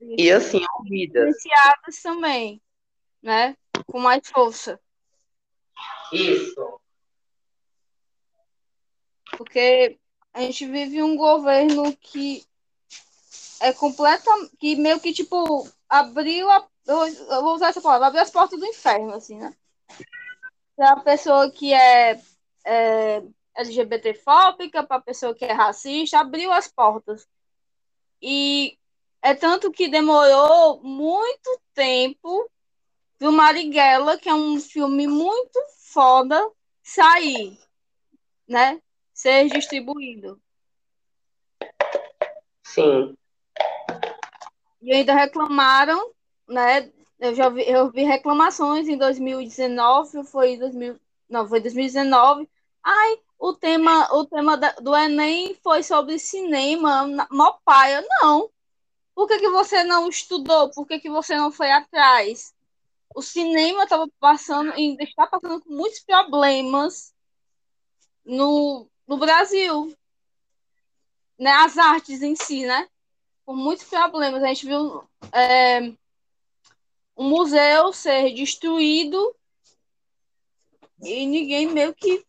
[0.00, 1.40] E assim, ouvidas.
[1.40, 2.60] Silenciadas também,
[3.22, 3.56] né?
[3.86, 4.80] Com mais força.
[6.12, 6.80] Isso.
[9.36, 9.98] Porque
[10.32, 12.44] a gente vive um governo que
[13.60, 18.30] é completa, que meio que tipo abriu a, eu vou usar essa palavra, abriu as
[18.30, 19.54] portas do inferno, assim, né?
[20.76, 22.20] Para a pessoa que é,
[22.64, 23.22] é
[23.54, 27.26] LGBTfóbica, para a pessoa que é racista, abriu as portas.
[28.20, 28.78] E
[29.20, 32.50] é tanto que demorou muito tempo
[33.22, 35.58] do Marighella, que é um filme muito
[35.92, 36.50] foda,
[36.82, 37.58] sair,
[38.48, 38.80] né?
[39.14, 40.40] Ser distribuído.
[42.64, 43.16] Sim.
[44.80, 46.12] E ainda reclamaram
[46.48, 46.90] né?
[47.18, 52.48] Eu já vi, eu vi reclamações em 2019, foi 2000, não, foi 2019.
[52.82, 58.04] Ai, o tema, o tema do Enem foi sobre cinema, mó paia.
[58.20, 58.50] Não.
[59.14, 60.70] Por que, que você não estudou?
[60.70, 62.52] Por que, que você não foi atrás?
[63.14, 67.14] O cinema estava passando, ainda está passando por muitos problemas
[68.24, 69.94] no, no Brasil.
[71.38, 71.50] Né?
[71.50, 72.88] As artes em si, né?
[73.44, 74.42] Por muitos problemas.
[74.42, 75.80] A gente viu é,
[77.16, 79.34] um museu ser destruído
[81.00, 82.24] e ninguém meio que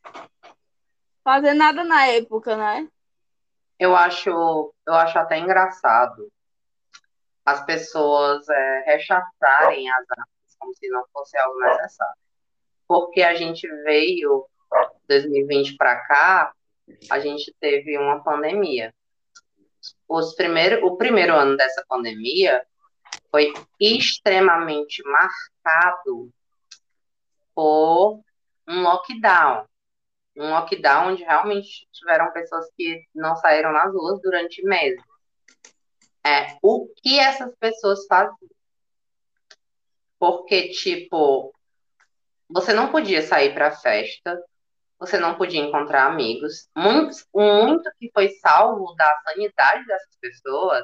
[1.23, 2.87] fazer nada na época, né?
[3.79, 6.31] Eu acho, eu acho até engraçado
[7.45, 10.32] as pessoas é, rechaçarem as artes
[10.63, 12.15] como se não fosse algo necessário.
[12.87, 14.47] Porque a gente veio
[15.07, 16.53] 2020 para cá,
[17.09, 18.93] a gente teve uma pandemia.
[20.07, 22.65] Os primeiro, o primeiro ano dessa pandemia
[23.29, 26.31] foi extremamente marcado
[27.53, 28.21] por
[28.67, 29.65] um lockdown.
[30.35, 35.01] Um lockdown onde realmente tiveram pessoas que não saíram nas ruas durante meses.
[36.25, 38.52] É, o que essas pessoas faziam?
[40.23, 41.53] Porque, tipo,
[42.49, 44.41] você não podia sair para festa,
[44.97, 46.69] você não podia encontrar amigos.
[46.73, 50.81] Muito, muito que foi salvo da sanidade dessas pessoas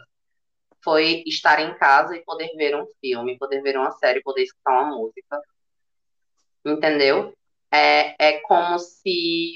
[0.83, 4.71] foi estar em casa e poder ver um filme, poder ver uma série, poder escutar
[4.73, 5.39] uma música.
[6.65, 7.33] Entendeu?
[7.71, 9.53] É, é como se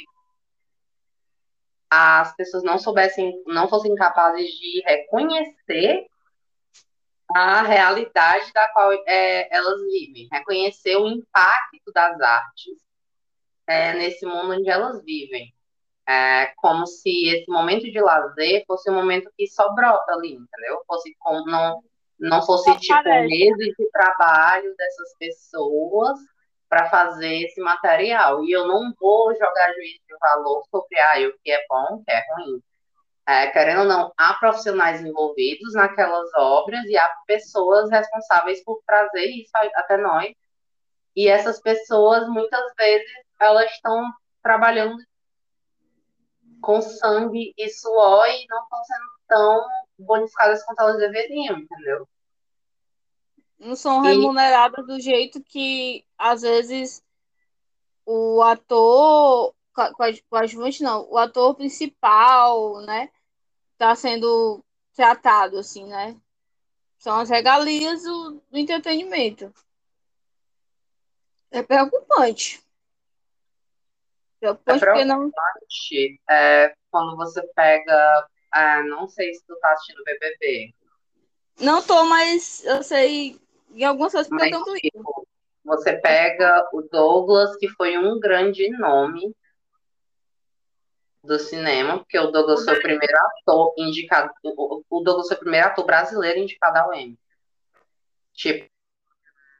[1.89, 6.07] as pessoas não soubessem, não fossem capazes de reconhecer
[7.35, 12.73] a realidade da qual é, elas vivem, reconhecer o impacto das artes
[13.67, 15.53] é, nesse mundo onde elas vivem.
[16.07, 20.81] É como se esse momento de lazer fosse um momento que só brota ali, entendeu?
[20.85, 21.81] Fosse como não,
[22.19, 26.19] não fosse tipo meses de trabalho dessas pessoas
[26.67, 28.43] para fazer esse material.
[28.43, 32.03] E eu não vou jogar juízo de valor sobre ah, o que é bom, o
[32.03, 32.61] que é ruim.
[33.25, 39.25] É, querendo ou não, há profissionais envolvidos naquelas obras e há pessoas responsáveis por trazer
[39.27, 40.33] isso até nós.
[41.15, 43.07] E essas pessoas, muitas vezes,
[43.39, 44.97] elas estão trabalhando
[46.61, 49.67] com sangue e suor e não estão sendo tão
[49.99, 52.07] bonificadas quanto elas deveriam, entendeu?
[53.59, 54.87] Não são remuneradas e...
[54.87, 57.03] do jeito que, às vezes,
[58.05, 59.53] o ator,
[60.29, 63.09] coadjuvante não, o ator principal, né,
[63.73, 64.63] está sendo
[64.95, 66.15] tratado, assim, né?
[66.97, 69.53] São as regalias do, do entretenimento.
[71.51, 72.63] É preocupante.
[74.39, 75.31] Eu é preocupante não...
[76.29, 78.27] é, quando você pega.
[78.55, 80.73] É, não sei se tu tá assistindo BBB.
[81.59, 83.39] Não tô, mas eu sei
[83.73, 85.27] em algumas coisas porque mas, eu tô tipo,
[85.65, 89.35] Você pega o Douglas, que foi um grande nome
[91.23, 94.31] do cinema, porque o Douglas foi o primeiro ator indicado.
[94.43, 97.17] O Douglas foi o primeiro ator brasileiro indicado ao Emmy.
[98.33, 98.69] Tipo,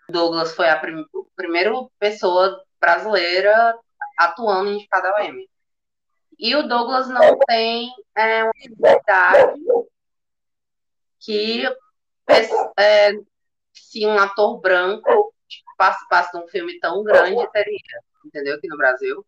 [0.10, 3.78] Douglas foi a prim primeira pessoa brasileira
[4.20, 5.50] atuando em cada M.
[6.38, 9.62] E o Douglas não tem é, uma idade
[11.20, 11.64] que
[12.78, 13.12] é,
[13.74, 15.34] se um ator branco
[15.78, 17.80] participasse de um filme tão grande, teria,
[18.26, 18.56] entendeu?
[18.56, 19.26] Aqui no Brasil.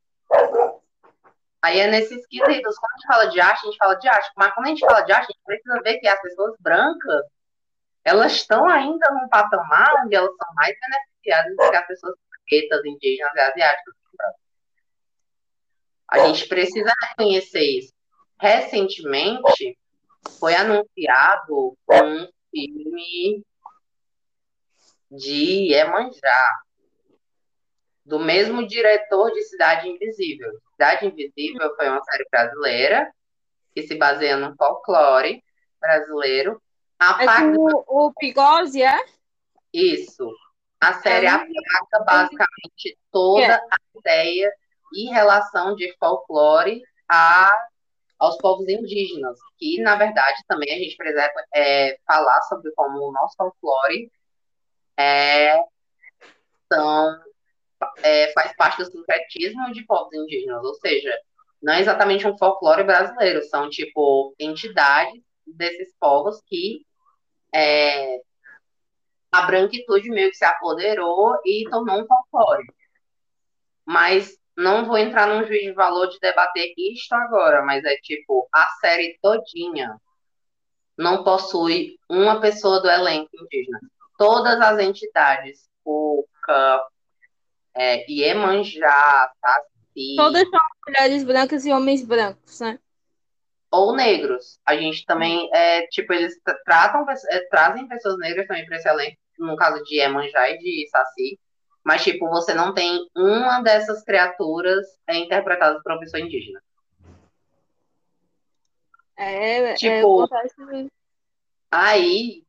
[1.65, 2.77] Aí é nesses quesitos.
[2.77, 4.31] Quando a gente fala de arte, a gente fala de arte.
[4.37, 7.23] Mas quando a gente fala de arte, a gente precisa ver que as pessoas brancas,
[8.03, 12.15] elas estão ainda num patamar onde elas são mais beneficiadas do que as pessoas
[12.47, 13.95] pretas, indígenas e asiáticas.
[16.07, 17.93] A gente precisa reconhecer isso.
[18.39, 19.75] Recentemente,
[20.39, 23.43] foi anunciado um filme
[25.09, 26.61] de Iemanjá,
[28.05, 30.51] do mesmo diretor de Cidade Invisível.
[30.71, 33.11] Cidade Invisível foi uma série brasileira
[33.73, 35.43] que se baseia no folclore
[35.79, 36.61] brasileiro.
[36.99, 37.47] Apaga...
[37.47, 39.05] É o, o Pigose, é?
[39.73, 40.31] Isso.
[40.79, 41.29] A série é.
[41.29, 43.55] apaga basicamente toda é.
[43.55, 44.53] a ideia
[44.93, 47.51] e relação de folclore a,
[48.19, 53.11] aos povos indígenas, que, na verdade, também a gente precisa é, falar sobre como o
[53.11, 54.11] nosso folclore
[54.97, 55.59] é,
[56.71, 57.19] são,
[58.03, 61.13] é, faz parte do sincretismo de povos indígenas, ou seja,
[61.61, 66.85] não é exatamente um folclore brasileiro, são, tipo, entidades desses povos que
[67.53, 68.19] é,
[69.31, 72.65] a branquitude meio que se apoderou e tornou um folclore.
[73.85, 78.47] Mas não vou entrar num juiz de valor de debater isto agora, mas é tipo,
[78.53, 79.99] a série todinha
[80.97, 83.79] não possui uma pessoa do elenco indígena.
[84.17, 86.81] todas as entidades, Cuca,
[87.75, 92.79] é, Iemanjá, Saci, Todas são mulheres brancas e homens brancos, né?
[93.71, 94.57] ou negros.
[94.65, 98.87] A gente também, é, tipo, eles tra- tratam, é, trazem pessoas negras também para esse
[98.87, 101.37] elenco, no caso de Iemanjá e de Saci,
[101.83, 106.61] mas, tipo, você não tem uma dessas criaturas é, interpretadas por uma pessoa indígena.
[109.17, 110.89] É, é, Tipo- acontece
[111.71, 112.43] Aí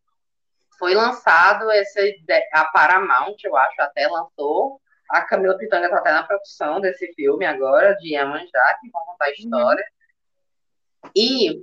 [0.78, 4.80] foi lançado essa ide- a Paramount, eu acho, até lançou.
[5.10, 9.26] A Camila Pitanga tá até na produção desse filme agora, de Iemanjá, que vão contar
[9.26, 9.84] a história.
[11.14, 11.62] E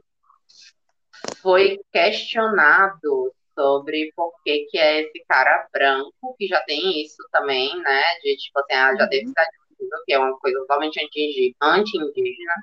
[1.41, 7.78] foi questionado sobre por que, que é esse cara branco, que já tem isso também,
[7.82, 8.02] né?
[8.22, 12.54] De tipo assim, ah, já teve cidade Invisível, que é uma coisa totalmente anti- anti-indígena.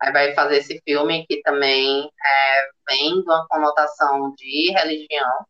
[0.00, 5.46] Aí vai fazer esse filme que também é, vem de uma conotação de religião.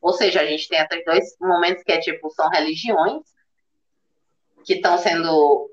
[0.00, 3.22] Ou seja, a gente tem até dois momentos que é tipo, são religiões
[4.64, 5.70] que estão sendo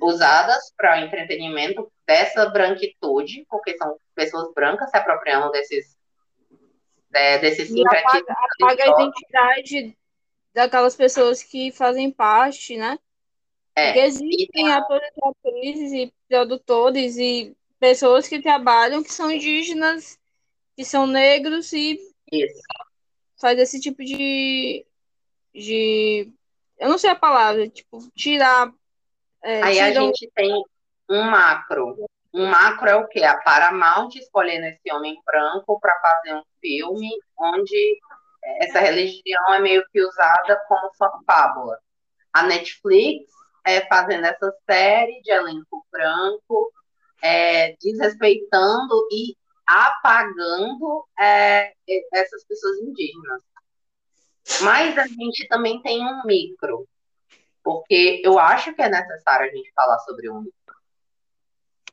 [0.00, 5.96] usadas para o entretenimento dessa branquitude, porque são pessoas brancas se apropriando desses
[7.14, 9.98] é, desses apaga, apaga a identidade
[10.54, 12.98] daquelas pessoas que fazem parte, né?
[13.74, 20.18] É, Porque existem atores e atrizes e produtores e pessoas que trabalham que são indígenas,
[20.76, 21.98] que são negros e
[22.30, 22.60] isso.
[23.40, 24.86] faz esse tipo de,
[25.54, 26.30] de
[26.82, 28.72] eu não sei a palavra, tipo, tirar.
[29.42, 30.52] é, Aí a gente tem
[31.08, 31.96] um macro.
[32.34, 33.22] Um macro é o quê?
[33.22, 37.98] A Paramount escolhendo esse homem branco para fazer um filme onde
[38.60, 41.78] essa religião é meio que usada como sua fábula.
[42.32, 43.30] A Netflix
[43.64, 46.72] é fazendo essa série de elenco branco,
[47.22, 51.72] é, desrespeitando e apagando é,
[52.12, 53.42] essas pessoas indígenas.
[54.62, 56.86] Mas a gente também tem um micro,
[57.62, 60.76] porque eu acho que é necessário a gente falar sobre um micro.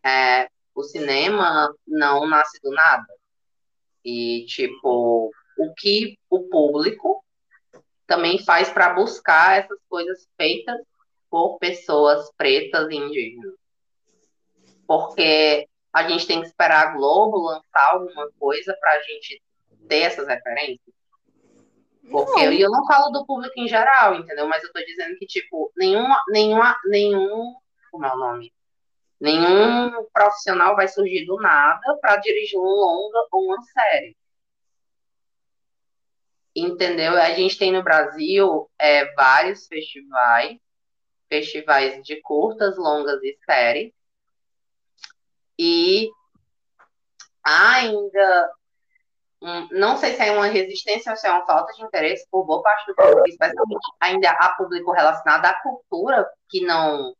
[0.04, 3.08] É, o cinema não nasce do nada.
[4.04, 7.24] E, tipo, o que o público
[8.08, 10.80] também faz para buscar essas coisas feitas
[11.30, 13.54] por pessoas pretas e indígenas.
[14.88, 19.42] Porque a gente tem que esperar a Globo lançar alguma coisa para a gente
[19.88, 20.99] ter essas referências.
[22.10, 22.54] Porque Não.
[22.54, 24.48] e eu não falo do público em geral, entendeu?
[24.48, 27.56] Mas eu tô dizendo que, tipo, nenhuma, nenhuma, nenhum,
[27.92, 28.54] como é o nome?
[29.20, 34.18] Nenhum profissional vai surgir do nada para dirigir um longa ou uma série.
[36.56, 37.14] Entendeu?
[37.14, 40.58] A gente tem no Brasil é, vários festivais,
[41.28, 43.94] festivais de curtas, longas e séries.
[45.60, 46.10] E
[47.44, 48.52] ainda
[49.72, 52.62] não sei se é uma resistência ou se é uma falta de interesse por boa
[52.62, 57.16] parte do público, especialmente ainda há público relacionado à cultura que não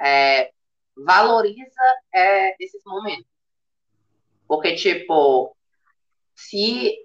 [0.00, 0.50] é,
[0.96, 1.80] valoriza
[2.12, 3.26] é, esses momentos.
[4.48, 5.56] Porque, tipo,
[6.34, 7.04] se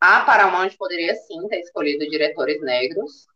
[0.00, 3.26] a Paramount poderia sim ter escolhido diretores negros,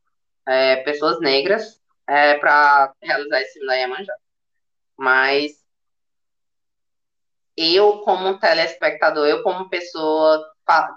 [0.46, 4.14] é, pessoas negras, é, para realizar esse filme da Iemanjá.
[4.96, 5.59] Mas
[7.60, 10.42] eu, como telespectador, eu, como pessoa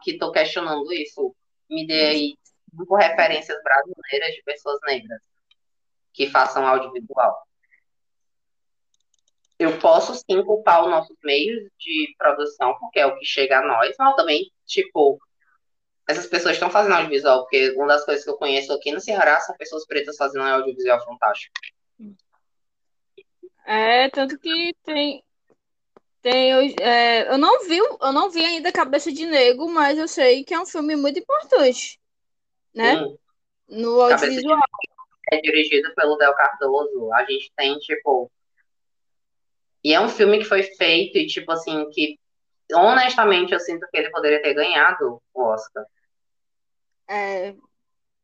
[0.03, 1.35] que estou questionando isso,
[1.69, 2.37] me dê aí
[2.69, 5.21] cinco referências brasileiras de pessoas negras
[6.13, 7.35] que façam audiovisual.
[9.57, 13.65] Eu posso sim culpar os nossos meios de produção, porque é o que chega a
[13.65, 15.19] nós, mas também, tipo,
[16.07, 19.39] essas pessoas estão fazendo audiovisual, porque uma das coisas que eu conheço aqui no Ceará
[19.39, 21.53] são pessoas pretas fazendo audiovisual fantástico.
[23.65, 25.23] É, tanto que tem.
[26.23, 30.45] Tem, é, eu não vi, eu não vi ainda Cabeça de Negro, mas eu sei
[30.45, 31.99] que é um filme muito importante,
[32.73, 32.97] né?
[32.97, 33.17] Sim.
[33.67, 34.57] No audiovisual.
[35.33, 37.11] é dirigido pelo Del Cardoso.
[37.11, 38.31] A gente tem, tipo.
[39.83, 42.17] E é um filme que foi feito e, tipo, assim, que
[42.73, 45.85] honestamente eu sinto que ele poderia ter ganhado o Oscar.
[47.09, 47.53] É,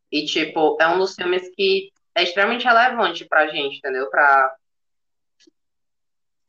[0.09, 4.09] E, tipo, é um dos filmes que é extremamente relevante pra gente, entendeu?
[4.09, 4.55] Pra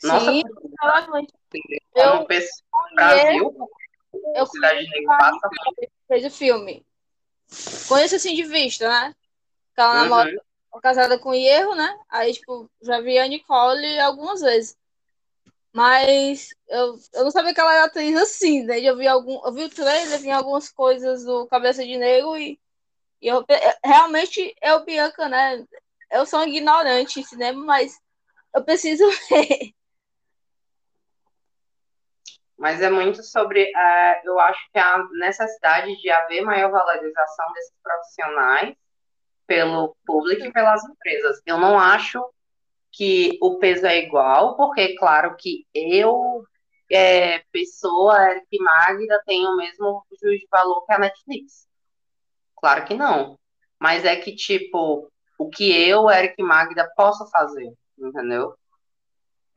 [0.05, 1.40] nossa sim, cultura, relevante.
[1.51, 3.69] Como Eu pessoa, conheço, Brasil,
[4.35, 5.49] eu Cidade Negra passa
[6.09, 6.87] fez o filme.
[7.89, 9.15] Conheço assim de vista, né?
[9.75, 10.31] Que ela namora
[10.73, 10.81] Uhum.
[10.81, 11.99] casada com o Hierro, né?
[12.09, 14.77] Aí, tipo, já vi a Nicole algumas vezes.
[15.73, 18.81] Mas eu, eu não sabia que ela era atriz assim, né?
[18.81, 22.59] Eu vi, algum, eu vi o trailer, vi algumas coisas do Cabeça de Negro e,
[23.23, 23.45] e eu,
[23.85, 25.65] realmente eu, Bianca, né?
[26.11, 27.97] Eu sou ignorante em cinema, mas
[28.55, 29.73] eu preciso ver.
[32.61, 37.73] Mas é muito sobre, é, eu acho que a necessidade de haver maior valorização desses
[37.83, 38.77] profissionais
[39.47, 41.41] pelo público e pelas empresas.
[41.47, 42.23] Eu não acho
[42.93, 46.45] que o peso é igual, porque, claro, que eu,
[46.93, 51.67] é, pessoa, Eric Magda, tenho o mesmo juiz de valor que a Netflix.
[52.57, 53.39] Claro que não.
[53.79, 58.55] Mas é que, tipo, o que eu, Eric Magda, posso fazer, entendeu?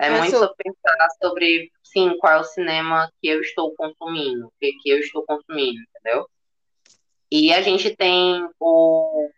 [0.03, 4.47] É Mas muito eu- pensar sobre, sim, qual é o cinema que eu estou consumindo,
[4.47, 6.29] o que, que eu estou consumindo, entendeu?
[7.31, 9.29] E a gente tem o.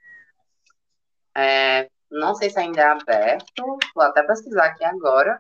[1.37, 5.39] é, não sei se ainda é aberto, vou até pesquisar aqui agora.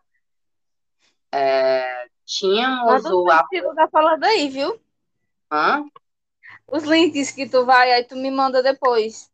[1.31, 3.47] É, tínhamos Manda o.
[3.49, 4.79] que tu tá falando aí, viu?
[5.51, 5.83] Hã?
[6.67, 9.31] Os links que tu vai, aí tu me manda depois.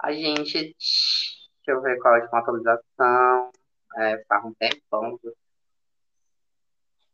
[0.00, 0.74] A gente.
[0.74, 3.52] Deixa eu ver qual é a atualização.
[3.96, 5.18] É, faz um tempão.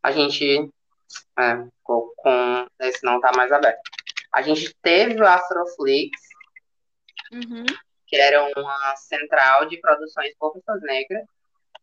[0.02, 0.70] A gente.
[1.38, 2.66] É, ficou com.
[2.80, 3.80] Esse não tá mais aberto.
[4.32, 6.18] A gente teve o Astroflix,
[7.32, 7.64] Uhum.
[8.06, 11.24] que era uma central de produções por pessoas negras,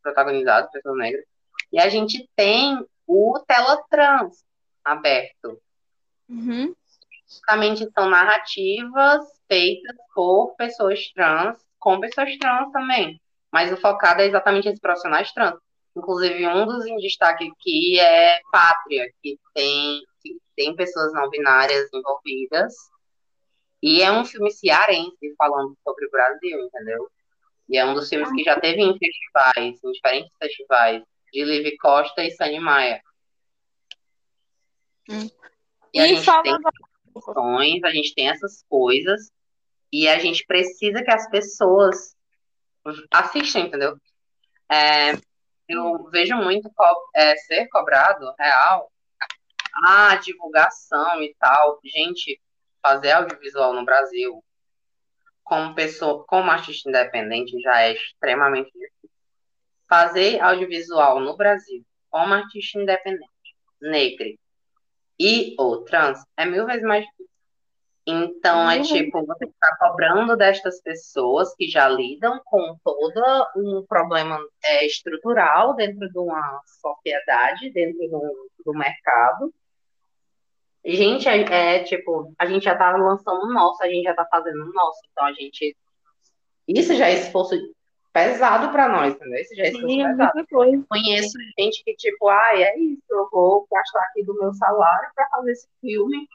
[0.01, 1.25] protagonizado por pessoas negras.
[1.71, 4.43] E a gente tem o Teletrans
[4.83, 5.59] aberto.
[6.27, 6.75] Uhum.
[7.27, 13.19] Justamente são narrativas feitas por pessoas trans, com pessoas trans também.
[13.51, 15.59] Mas o focado é exatamente esses profissionais trans.
[15.95, 21.89] Inclusive, um dos em destaque aqui é Pátria, que tem, que tem pessoas não binárias
[21.93, 22.73] envolvidas.
[23.81, 27.09] E é um filme cearense falando sobre o Brasil, entendeu?
[27.67, 31.77] E é um dos filmes que já teve em festivais, em diferentes festivais, de Liv
[31.79, 33.01] Costa e Sani Maia.
[35.09, 35.29] Hum.
[35.93, 36.57] E a E gente fala tem
[37.13, 39.31] questões, a gente tem essas coisas,
[39.91, 42.15] e a gente precisa que as pessoas
[43.11, 43.97] assistam, entendeu?
[44.71, 45.13] É,
[45.69, 48.91] eu vejo muito co- é, ser cobrado real
[49.85, 51.79] a divulgação e tal.
[51.83, 52.41] Gente,
[52.81, 54.43] fazer audiovisual no Brasil
[55.43, 59.09] como pessoa, como artista independente já é extremamente difícil.
[59.89, 63.29] Fazer audiovisual no Brasil como artista independente,
[63.81, 64.27] negra
[65.19, 67.18] e ou trans é mil vezes mais difícil.
[68.09, 73.21] Então, é Mil vezes tipo, você está cobrando destas pessoas que já lidam com todo
[73.55, 79.53] um problema é, estrutural dentro de uma sociedade, dentro do, do mercado.
[80.83, 84.25] Gente, é, é, tipo, a gente já tá lançando o nosso, a gente já tá
[84.31, 84.99] fazendo o nosso.
[85.11, 85.75] Então, a gente.
[86.67, 87.55] Isso já é esforço
[88.13, 89.39] pesado para nós, entendeu?
[89.39, 90.47] Isso já é esforço Sim, é pesado
[90.87, 95.29] conheço gente que, tipo, ah, é isso, eu vou gastar aqui do meu salário para
[95.29, 96.27] fazer esse filme.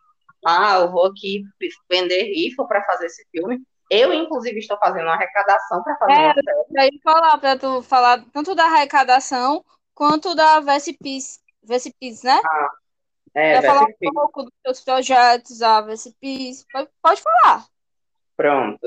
[0.45, 1.45] Ah, eu vou aqui
[1.91, 3.63] vender rifa para fazer esse filme.
[3.91, 6.35] Eu, inclusive, estou fazendo uma arrecadação para fazer É.
[6.73, 9.65] Pra ir falar, pra tu falar tanto da arrecadação
[9.95, 12.41] quanto da VSPIS, VSPIS, né?
[13.35, 16.67] É, Pra falar um pouco dos teus projetos, a VSPIS.
[16.73, 17.67] Pode, pode falar.
[18.37, 18.87] Pronto.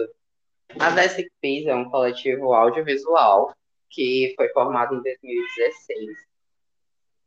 [0.80, 3.54] A VSPs é um coletivo audiovisual
[3.90, 6.28] que foi formado em 2016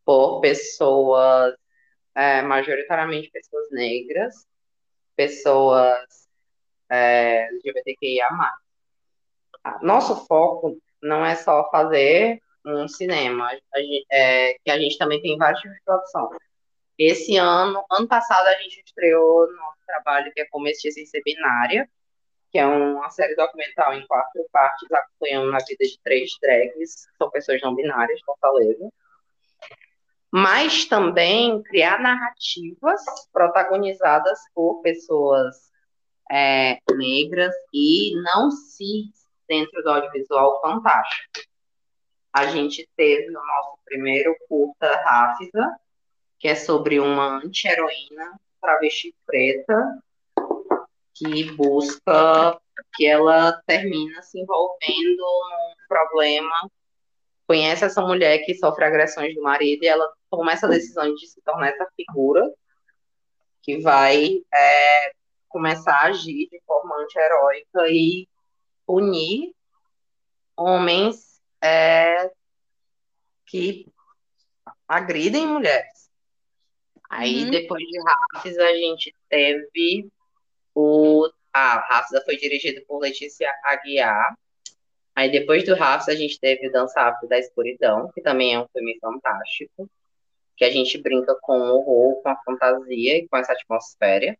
[0.04, 1.54] por pessoas,
[2.14, 4.46] é, majoritariamente pessoas negras,
[5.16, 6.28] pessoas
[6.90, 8.28] é, LGBTQIA+.
[9.64, 14.98] Ah, Nosso foco não é só fazer um cinema, a gente- é, que a gente
[14.98, 16.30] também tem vários tipos de produção.
[16.98, 21.88] Esse ano, ano passado, a gente estreou nosso trabalho que é Sem Ser Binária,
[22.52, 27.30] que é uma série documental em quatro partes, acompanhando a vida de três drags, são
[27.30, 28.90] pessoas não binárias, Fortaleza.
[30.32, 33.02] Mas também criar narrativas
[33.32, 35.70] protagonizadas por pessoas
[36.30, 39.08] é, negras e não cis
[39.48, 41.50] dentro do audiovisual fantástico.
[42.32, 45.76] A gente teve o nosso primeiro curta Ráfisa,
[46.38, 50.00] que é sobre uma anti-heroína travesti preta
[51.14, 52.58] que busca
[52.94, 56.70] que ela termina se envolvendo num problema,
[57.46, 61.40] conhece essa mulher que sofre agressões do marido e ela toma essa decisão de se
[61.42, 62.42] tornar essa figura
[63.62, 65.12] que vai é,
[65.48, 68.26] começar a agir de forma anti-heróica e
[68.86, 69.52] punir
[70.56, 72.30] homens é,
[73.46, 73.86] que
[74.88, 76.10] agridem mulheres.
[77.08, 77.50] Aí, Uhum.
[77.50, 80.08] depois de Rafis, a gente teve
[80.74, 81.28] o.
[81.52, 84.36] Ah, Rafis foi dirigido por Letícia Aguiar.
[85.14, 88.60] Aí, depois do Rafis, a gente teve o Dança Afro da Escuridão, que também é
[88.60, 89.90] um filme fantástico,
[90.60, 94.36] que a gente brinca com o horror, com a fantasia e com essa atmosfera.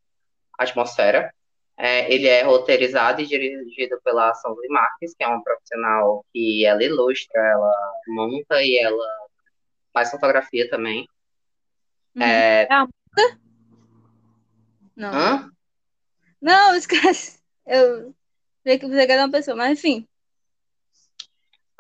[0.59, 1.33] atmosfera.
[1.79, 6.85] É, ele é roteirizado e dirigido pela Sandra Marques, que é uma profissional que ela
[6.85, 9.29] ilustra, ela monta e ela
[9.95, 11.09] faz fotografia também.
[12.15, 12.23] Uhum.
[12.23, 12.65] É...
[12.65, 13.41] É a música?
[14.95, 15.15] Não.
[15.15, 15.51] Hã?
[16.39, 17.41] Não, esquece.
[17.65, 18.15] Eu
[18.63, 20.07] sei que você quer uma pessoa, mas enfim.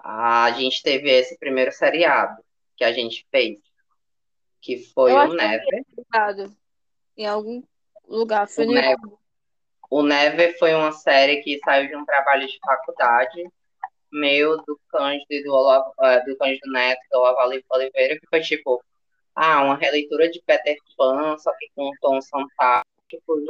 [0.03, 2.43] A gente teve esse primeiro seriado
[2.74, 3.59] que a gente fez,
[4.61, 5.85] que foi o Never.
[7.17, 7.63] Em algum
[8.09, 8.49] lugar.
[8.49, 9.13] Foi O Never.
[9.91, 13.43] O Never foi uma série que saiu de um trabalho de faculdade
[14.13, 18.41] meu, do Cândido e do, Olavo, eh, do Cândido Neto, do Olavo Oliveira, que foi
[18.41, 18.83] tipo,
[19.35, 22.85] ah, uma releitura de Peter Pan, só que com um tom fantástico,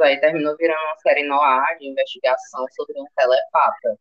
[0.01, 3.99] aí terminou virando uma série no ar de investigação sobre um telepata.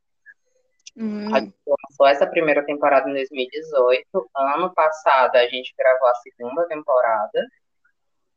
[0.96, 1.34] Hum.
[1.34, 4.04] A gente lançou essa primeira temporada em 2018.
[4.36, 7.46] Ano passado a gente gravou a segunda temporada,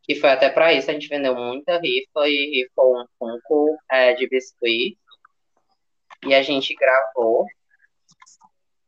[0.04, 0.90] que foi até para isso.
[0.90, 4.98] A gente vendeu muita rifa e rifou um Funko é, de biscuit.
[6.26, 7.46] E a gente gravou.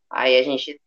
[0.10, 0.80] Aí a gente.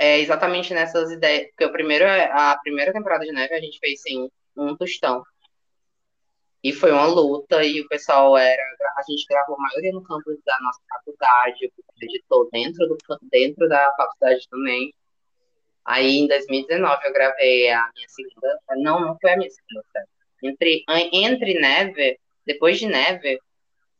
[0.00, 1.48] É exatamente nessas ideias.
[1.48, 5.24] Porque o primeiro, a primeira temporada de neve a gente fez sem um tostão.
[6.62, 8.62] E foi uma luta, e o pessoal era.
[8.96, 12.96] A gente gravou a maioria no campus da nossa faculdade, o editou dentro, do,
[13.30, 14.92] dentro da faculdade também.
[15.84, 18.60] Aí em 2019 eu gravei a minha segunda.
[18.76, 20.08] Não, não foi a minha segunda.
[20.42, 23.40] Entre, entre Neve, depois de Neve,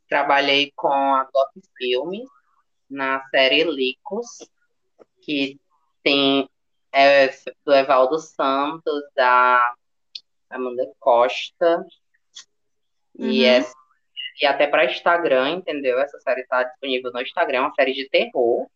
[0.09, 2.29] trabalhei com a Block Filmes
[2.91, 4.27] na série Licos,
[5.23, 5.59] que
[6.03, 6.49] tem
[6.93, 7.29] é,
[7.65, 9.75] do Evaldo Santos, da
[10.51, 11.85] Amanda Costa.
[13.19, 13.47] E, Uhum.
[13.47, 13.73] é,
[14.41, 15.99] e até para Instagram, entendeu?
[15.99, 18.69] Essa série está disponível no Instagram, é uma série de terror.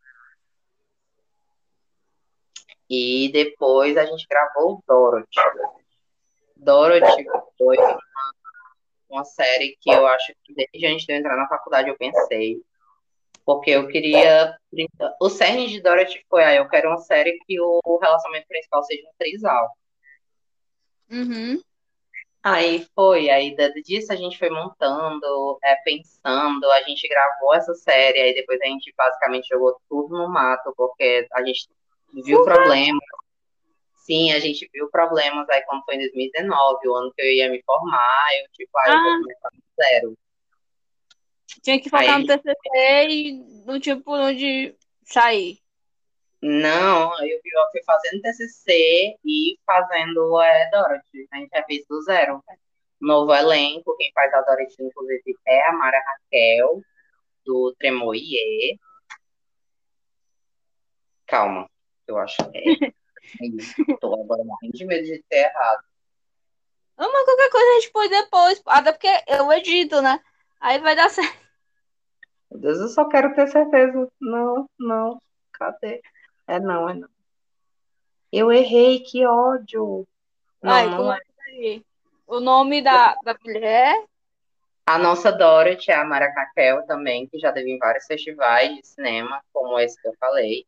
[2.91, 5.41] E depois a gente gravou Dorothy.
[6.57, 7.25] Dorothy
[7.57, 8.01] foi uma,
[9.09, 12.61] uma série que eu acho que desde antes de eu entrar na faculdade eu pensei.
[13.45, 14.57] Porque eu queria.
[15.21, 19.03] O cerne de Dorothy foi, ah, eu quero uma série que o relacionamento principal seja
[19.09, 19.71] um trisal.
[21.11, 21.61] Uhum.
[22.45, 28.21] Aí foi, aí disso a gente foi montando, é, pensando, a gente gravou essa série,
[28.21, 31.69] aí depois a gente basicamente jogou tudo no mato, porque a gente
[32.13, 33.01] viu problemas.
[33.95, 37.49] Sim, a gente viu problemas aí quando foi em 2019, o ano que eu ia
[37.49, 40.19] me formar, eu tipo, ah, eu vou começar do zero.
[41.63, 44.75] Tinha que focar Aí- no TCC e não tinha por onde
[45.05, 45.62] sair.
[46.43, 51.29] Não, eu, vi- eu fui fazendo TCC e fazendo é, Dorothy.
[51.33, 52.43] A gente já fez do zero.
[53.01, 56.83] Novo elenco, quem faz a Dorothy, inclusive, é a Mara Raquel,
[57.45, 58.77] do Tremoiê.
[61.27, 61.69] Calma,
[62.07, 62.73] eu acho que é.
[62.73, 62.91] É.
[64.01, 65.85] Tô agora morrendo de medo de ter errado.
[66.99, 68.63] Não, mas qualquer coisa a gente põe depois.
[68.67, 70.21] Até porque eu edito, né?
[70.61, 71.41] Aí vai dar certo.
[72.51, 74.09] Meu Deus, eu só quero ter certeza.
[74.21, 75.23] Não, não.
[75.53, 76.01] Cadê?
[76.47, 77.09] É não, é não.
[78.33, 80.07] Eu errei, que ódio.
[80.63, 81.17] Não, Ai, não como é.
[81.17, 81.85] é que aí?
[82.27, 83.95] O nome da, da mulher.
[84.87, 88.87] A nossa Dorothy é a Mara Raquel também, que já teve em vários festivais de
[88.87, 90.67] cinema, como esse que eu falei.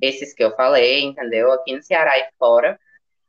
[0.00, 1.52] Esses que eu falei, entendeu?
[1.52, 2.78] Aqui no Ceará e fora.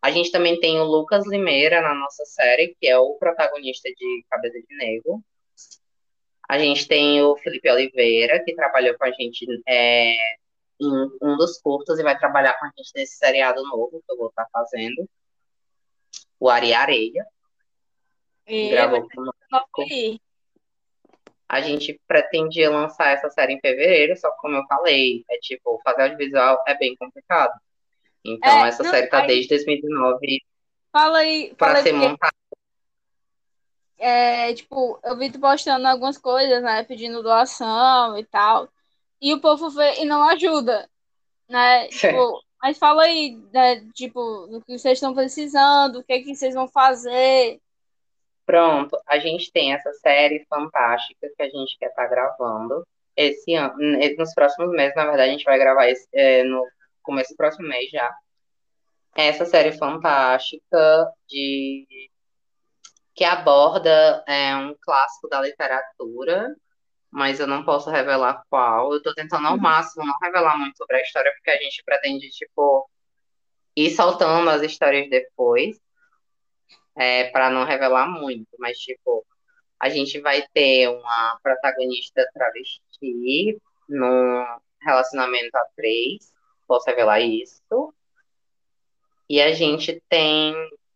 [0.01, 4.25] A gente também tem o Lucas Limeira na nossa série, que é o protagonista de
[4.29, 5.21] Cabeça de Negro.
[6.47, 10.15] A gente tem o Felipe Oliveira, que trabalhou com a gente é,
[10.79, 14.17] em um dos curtos e vai trabalhar com a gente nesse seriado novo que eu
[14.17, 15.07] vou estar fazendo.
[16.39, 17.25] O Ari Areia.
[18.47, 19.07] E Gravou
[19.51, 19.85] vai com.
[21.47, 25.81] A gente pretendia lançar essa série em fevereiro, só que como eu falei, é tipo,
[25.83, 27.51] fazer audiovisual é bem complicado.
[28.23, 30.43] Então, É, essa não, série tá aí- desde 2019
[30.91, 32.33] Fala aí, aí ser porque, montada.
[33.97, 36.83] é, tipo, eu vi tu postando algumas coisas, né?
[36.83, 38.69] Pedindo doação e tal.
[39.21, 40.89] E o povo vê e não ajuda,
[41.49, 41.87] né?
[41.89, 43.85] Tipo, mas fala aí, né?
[43.93, 47.59] Tipo, do que vocês estão precisando, o que é que vocês vão fazer.
[48.45, 52.83] Pronto, a gente tem essa série fantástica que a gente quer estar gravando
[53.15, 53.75] esse ano,
[54.17, 56.65] nos próximos meses, na verdade, a gente vai gravar esse, é, no
[57.03, 58.09] começo do próximo mês já.
[59.15, 62.09] Essa série fantástica de
[63.13, 66.55] que aborda é, um clássico da literatura,
[67.11, 68.93] mas eu não posso revelar qual.
[68.93, 72.29] Eu tô tentando ao máximo não revelar muito sobre a história, porque a gente pretende,
[72.29, 72.89] tipo,
[73.75, 75.79] ir soltando as histórias depois
[76.95, 79.25] é, para não revelar muito, mas tipo,
[79.79, 83.57] a gente vai ter uma protagonista travesti
[83.87, 84.45] num
[84.81, 86.33] relacionamento a três,
[86.67, 87.93] posso revelar isso.
[89.29, 90.53] E a gente tem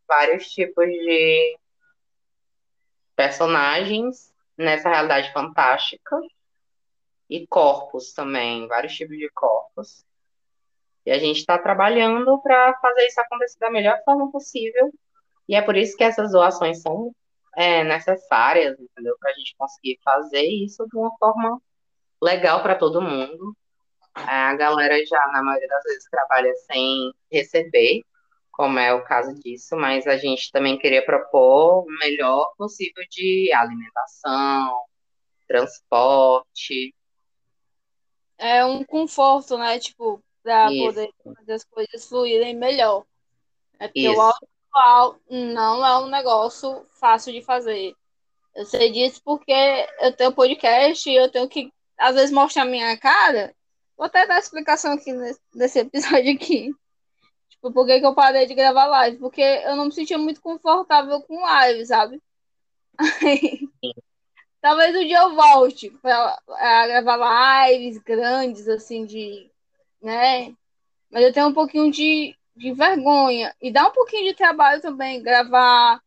[0.08, 1.58] vários tipos de
[3.16, 6.20] personagens nessa realidade fantástica
[7.30, 10.06] e corpos também, vários tipos de corpos.
[11.06, 14.92] E a gente está trabalhando para fazer isso acontecer da melhor forma possível.
[15.48, 17.14] E é por isso que essas doações são
[17.56, 19.16] é, necessárias, entendeu?
[19.20, 21.62] Para a gente conseguir fazer isso de uma forma
[22.22, 23.56] legal para todo mundo.
[24.16, 28.02] A galera já, na maioria das vezes, trabalha sem receber,
[28.54, 33.52] como é o caso disso, mas a gente também queria propor o melhor possível de
[33.52, 34.80] alimentação,
[35.48, 36.96] transporte.
[38.38, 39.80] É um conforto, né?
[39.80, 43.04] Tipo, para poder fazer as coisas fluírem melhor.
[43.80, 44.20] É porque Isso.
[44.20, 47.96] o audiovisual não é um negócio fácil de fazer.
[48.56, 49.52] Eu sei disso porque
[50.00, 53.56] eu tenho podcast e eu tenho que, às vezes, mostrar a minha cara.
[53.98, 56.72] Vou até dar explicação aqui nesse, nesse episódio aqui.
[57.64, 59.18] Tipo, por que, que eu parei de gravar live?
[59.20, 62.22] Porque eu não me sentia muito confortável com live, sabe?
[64.62, 66.38] talvez um dia eu volte para
[66.88, 69.50] gravar lives grandes, assim, de.
[70.02, 70.54] né?
[71.10, 73.56] Mas eu tenho um pouquinho de, de vergonha.
[73.62, 76.02] E dá um pouquinho de trabalho também gravar.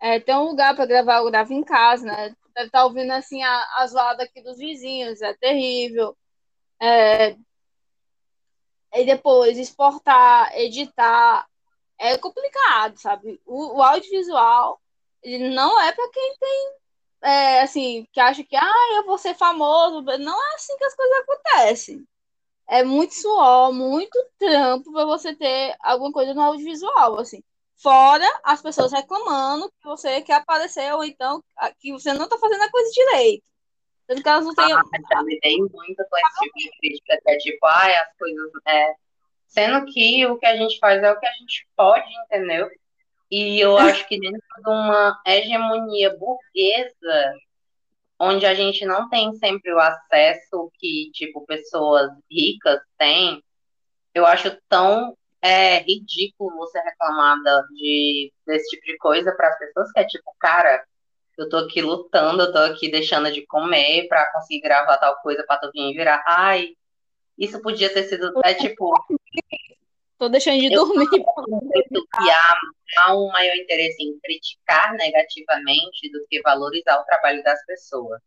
[0.00, 2.36] É, tem um lugar para gravar, eu gravo em casa, né?
[2.54, 6.16] Deve estar tá ouvindo assim a, as zoada aqui dos vizinhos, é terrível.
[6.80, 7.36] É,
[8.94, 11.46] e depois exportar, editar,
[11.98, 13.40] é complicado, sabe?
[13.46, 14.80] O, o audiovisual
[15.22, 16.74] ele não é para quem tem,
[17.22, 20.02] é, assim, que acha que, ah, eu vou ser famoso.
[20.02, 22.06] Não é assim que as coisas acontecem.
[22.68, 27.42] É muito suor, muito trampo para você ter alguma coisa no audiovisual, assim.
[27.76, 31.42] Fora as pessoas reclamando que você quer aparecer ou então
[31.80, 33.44] que você não está fazendo a coisa direito.
[34.12, 34.72] Tanto que elas não têm.
[34.72, 34.82] Ah,
[35.42, 38.50] dei muito com esse tipo de crítica, que é tipo, ai, as coisas.
[38.66, 38.94] É...
[39.46, 42.70] Sendo que o que a gente faz é o que a gente pode, entendeu?
[43.30, 47.34] E eu acho que dentro de uma hegemonia burguesa,
[48.18, 53.42] onde a gente não tem sempre o acesso que, tipo, pessoas ricas têm,
[54.14, 57.36] eu acho tão é, ridículo você reclamar
[57.74, 60.84] de, desse tipo de coisa para as pessoas, que é tipo, cara,
[61.42, 65.44] eu tô aqui lutando, eu tô aqui deixando de comer para conseguir gravar tal coisa
[65.46, 66.22] para tu vir virar.
[66.26, 66.70] Ai,
[67.38, 68.32] isso podia ter sido.
[68.44, 68.92] É tipo.
[70.18, 71.08] Tô deixando de dormir.
[71.08, 72.54] Que há,
[72.98, 78.20] há um maior interesse em criticar negativamente do que valorizar o trabalho das pessoas.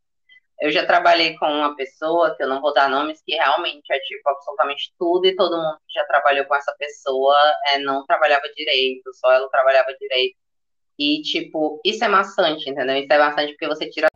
[0.60, 4.00] Eu já trabalhei com uma pessoa, que eu não vou dar nomes, que realmente é
[4.00, 7.36] tipo absolutamente tudo, e todo mundo que já trabalhou com essa pessoa
[7.68, 10.38] é, não trabalhava direito, só ela trabalhava direito.
[10.98, 12.96] E, tipo, isso é maçante, entendeu?
[12.98, 14.08] Isso é maçante porque você tira